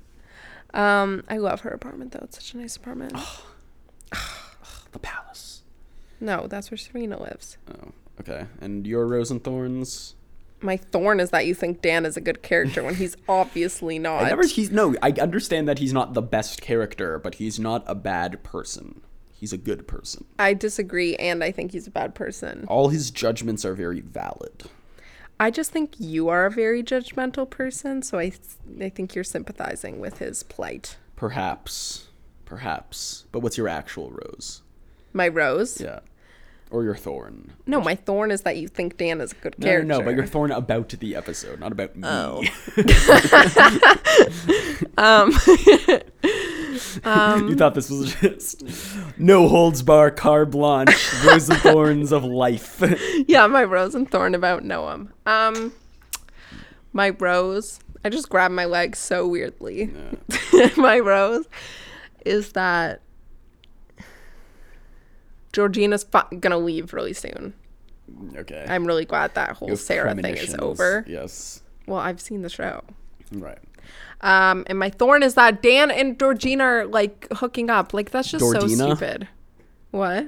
[0.73, 2.21] Um, I love her apartment though.
[2.23, 3.13] It's such a nice apartment.
[4.91, 5.61] the palace.
[6.19, 7.57] No, that's where Serena lives.
[7.71, 8.45] Oh, okay.
[8.61, 10.15] And your rose and thorns?
[10.59, 14.23] My thorn is that you think Dan is a good character when he's obviously not.
[14.23, 14.45] I never.
[14.45, 14.95] He's no.
[15.01, 19.01] I understand that he's not the best character, but he's not a bad person.
[19.31, 20.25] He's a good person.
[20.39, 22.65] I disagree, and I think he's a bad person.
[22.67, 24.63] All his judgments are very valid.
[25.39, 28.31] I just think you are a very judgmental person, so I,
[28.81, 30.97] I think you're sympathizing with his plight.
[31.15, 32.07] Perhaps,
[32.45, 33.25] perhaps.
[33.31, 34.63] But what's your actual rose?
[35.13, 35.79] My rose?
[35.79, 35.99] Yeah,
[36.69, 37.53] or your thorn?
[37.65, 39.85] No, my thorn is that you think Dan is a good No, character.
[39.85, 42.03] no, no, but your thorn about the episode, not about me.
[42.05, 42.43] Oh.
[44.97, 45.31] um,
[47.03, 48.63] um, you thought this was just
[49.17, 52.81] no holds bar, carte blanche, rose and thorns of life.
[53.27, 55.09] yeah, my rose and thorn about Noam.
[55.25, 55.73] Um,
[56.93, 57.79] my rose.
[58.05, 59.91] I just grabbed my leg so weirdly.
[60.77, 61.45] my rose
[62.25, 63.01] is that
[65.57, 67.55] Georgina's fu- gonna leave really soon.
[68.37, 68.63] okay.
[68.69, 71.03] I'm really glad that whole You have Sarah thing is over.
[71.07, 71.63] Yes.
[71.87, 72.83] Well, I've seen the show.
[73.31, 73.57] Right.
[74.21, 77.91] Um, and my thorn is that Dan and Georgina are like hooking up.
[77.91, 79.27] Like that's just so stupid.
[79.89, 80.27] What?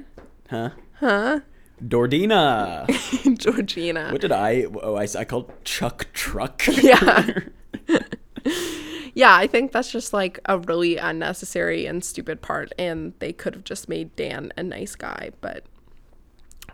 [0.50, 0.70] Huh?
[0.94, 1.40] Huh?
[1.80, 2.88] Dordina.
[3.38, 4.10] Georgina.
[4.10, 4.64] What did I?
[4.82, 6.62] Oh, I, I called Chuck Truck.
[6.66, 7.38] Yeah.
[9.14, 12.72] yeah, I think that's just like a really unnecessary and stupid part.
[12.78, 15.64] And they could have just made Dan a nice guy, but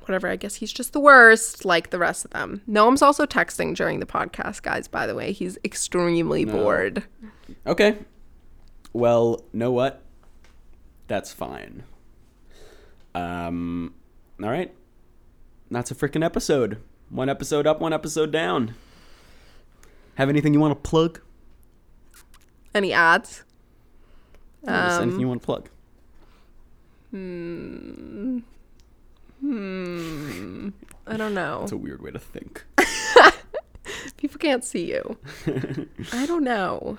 [0.03, 0.29] whatever.
[0.29, 2.62] I guess he's just the worst, like the rest of them.
[2.67, 5.33] Noam's also texting during the podcast, guys, by the way.
[5.33, 6.53] He's extremely No.
[6.53, 7.05] bored.
[7.67, 7.99] Okay.
[8.93, 10.03] Well, know what?
[11.09, 11.83] That's fine.
[13.14, 13.95] Um,
[14.43, 14.73] all right.
[15.71, 16.79] That's a freaking episode.
[17.11, 18.75] One episode up, one episode down.
[20.17, 21.21] Have anything you want to plug?
[22.77, 23.43] Any ads?
[24.62, 25.68] Just anything Um, you want to plug?
[27.11, 28.41] Hmm.
[29.41, 30.68] Hmm.
[31.07, 31.61] I don't know.
[31.62, 32.66] It's a weird way to think.
[34.18, 35.16] People can't see you.
[36.12, 36.99] I don't know.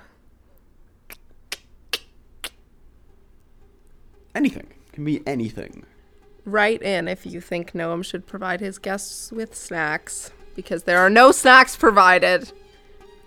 [4.34, 4.66] Anything.
[4.92, 5.86] Can be anything.
[6.44, 11.10] Write in if you think Noam should provide his guests with snacks because there are
[11.10, 12.50] no snacks provided.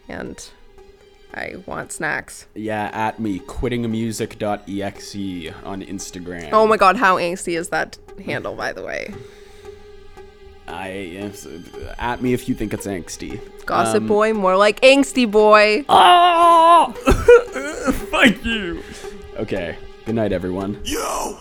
[0.09, 0.49] And
[1.33, 2.45] I want snacks.
[2.55, 6.49] Yeah, at me, quittingmusic.exe on Instagram.
[6.51, 9.13] Oh my god, how angsty is that handle, by the way?
[10.67, 11.47] I yes,
[11.99, 13.39] at me if you think it's angsty.
[13.65, 15.83] Gossip Um, boy, more like angsty boy.
[15.89, 16.93] Oh!
[18.11, 18.83] Thank you.
[19.37, 19.77] Okay.
[20.05, 20.79] Good night, everyone.
[20.83, 21.35] You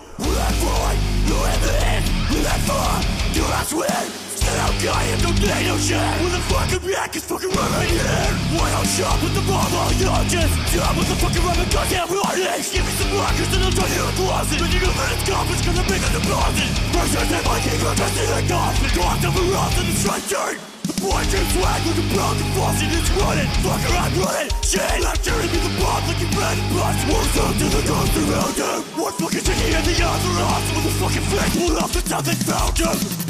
[4.50, 6.00] that the that guy, and don't get no shit.
[6.22, 8.30] With the fucking back is fucking right here.
[8.56, 12.08] Why not shop with the bomb all you just job with the fucking rubber goddamn
[12.10, 12.66] warnings.
[12.72, 14.58] Give me some rockers and I'll turn you a closet.
[14.58, 16.70] But you gonna let it go, it's gonna make a deposit.
[16.94, 18.90] Pressure that my king, I'm just in the coffin.
[18.94, 20.56] Go off the road and it's right turn.
[20.98, 21.80] Boy, Jim swag
[22.12, 23.50] proud to false and it's running.
[23.62, 24.50] Fucker, I'm running.
[24.66, 27.00] Shit, I'm tearing me the bomb like you red and bust.
[27.08, 28.80] Wars up to the ghost around him.
[28.98, 30.62] One fucking chicken and the other off.
[30.74, 33.29] With a fucking face pulled off the top that found him.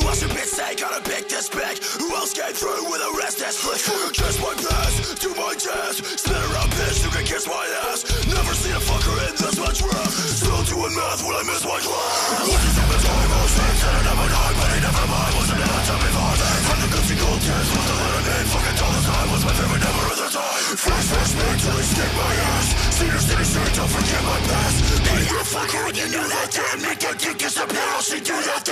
[22.01, 24.91] he my ass Senior straight, don't forget my past
[25.29, 28.33] you're a fucker and you know that damn Make that dick disappear, I'll see do
[28.33, 28.65] that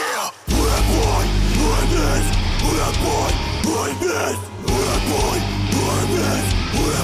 [0.49, 1.23] Who that boy?
[1.69, 2.25] I miss?
[2.63, 3.31] Who that boy?
[3.69, 4.37] I miss?
[4.65, 5.37] Who that boy?
[5.71, 6.59] Who I miss?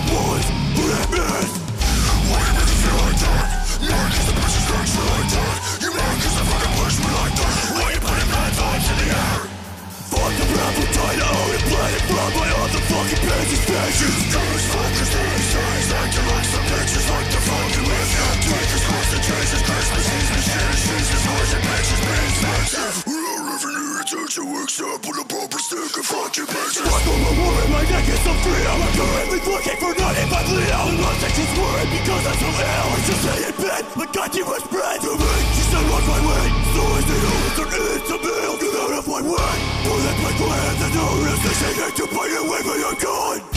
[0.05, 0.65] Boy?
[0.85, 1.51] That miss?
[2.29, 3.47] Why you make me feel like that?
[3.85, 6.95] Mad cause the bitch is not you like that You mad cause I fucking push
[7.01, 9.39] me like that Why you putting bad vibes in the air?
[10.13, 12.84] Fuck the rap with Dino and planet from my other
[13.15, 18.11] fucking pages, pages These fuckers, these days Acting like some bitches Like the fucking live
[18.11, 23.43] you Tweakers, concentrations Christmas Ease me, shit and Jesus Noise bitches, beans, bitches We're all
[23.45, 27.69] revenue attention Works up with a proper stick And fucking bitches One moment war in
[27.71, 31.85] my neck is I'm I'm currently looking for nothing but Leo Unless I just worry
[31.95, 35.11] because I'm so ill I just lay in bed Like God, you was bred to
[35.15, 36.45] me She said, "Watch my way?
[36.75, 37.94] So is the only
[39.15, 39.59] one word.
[39.83, 41.27] Bullet my glare, the door.
[41.27, 43.54] Is the singing to fight away, but I'm gone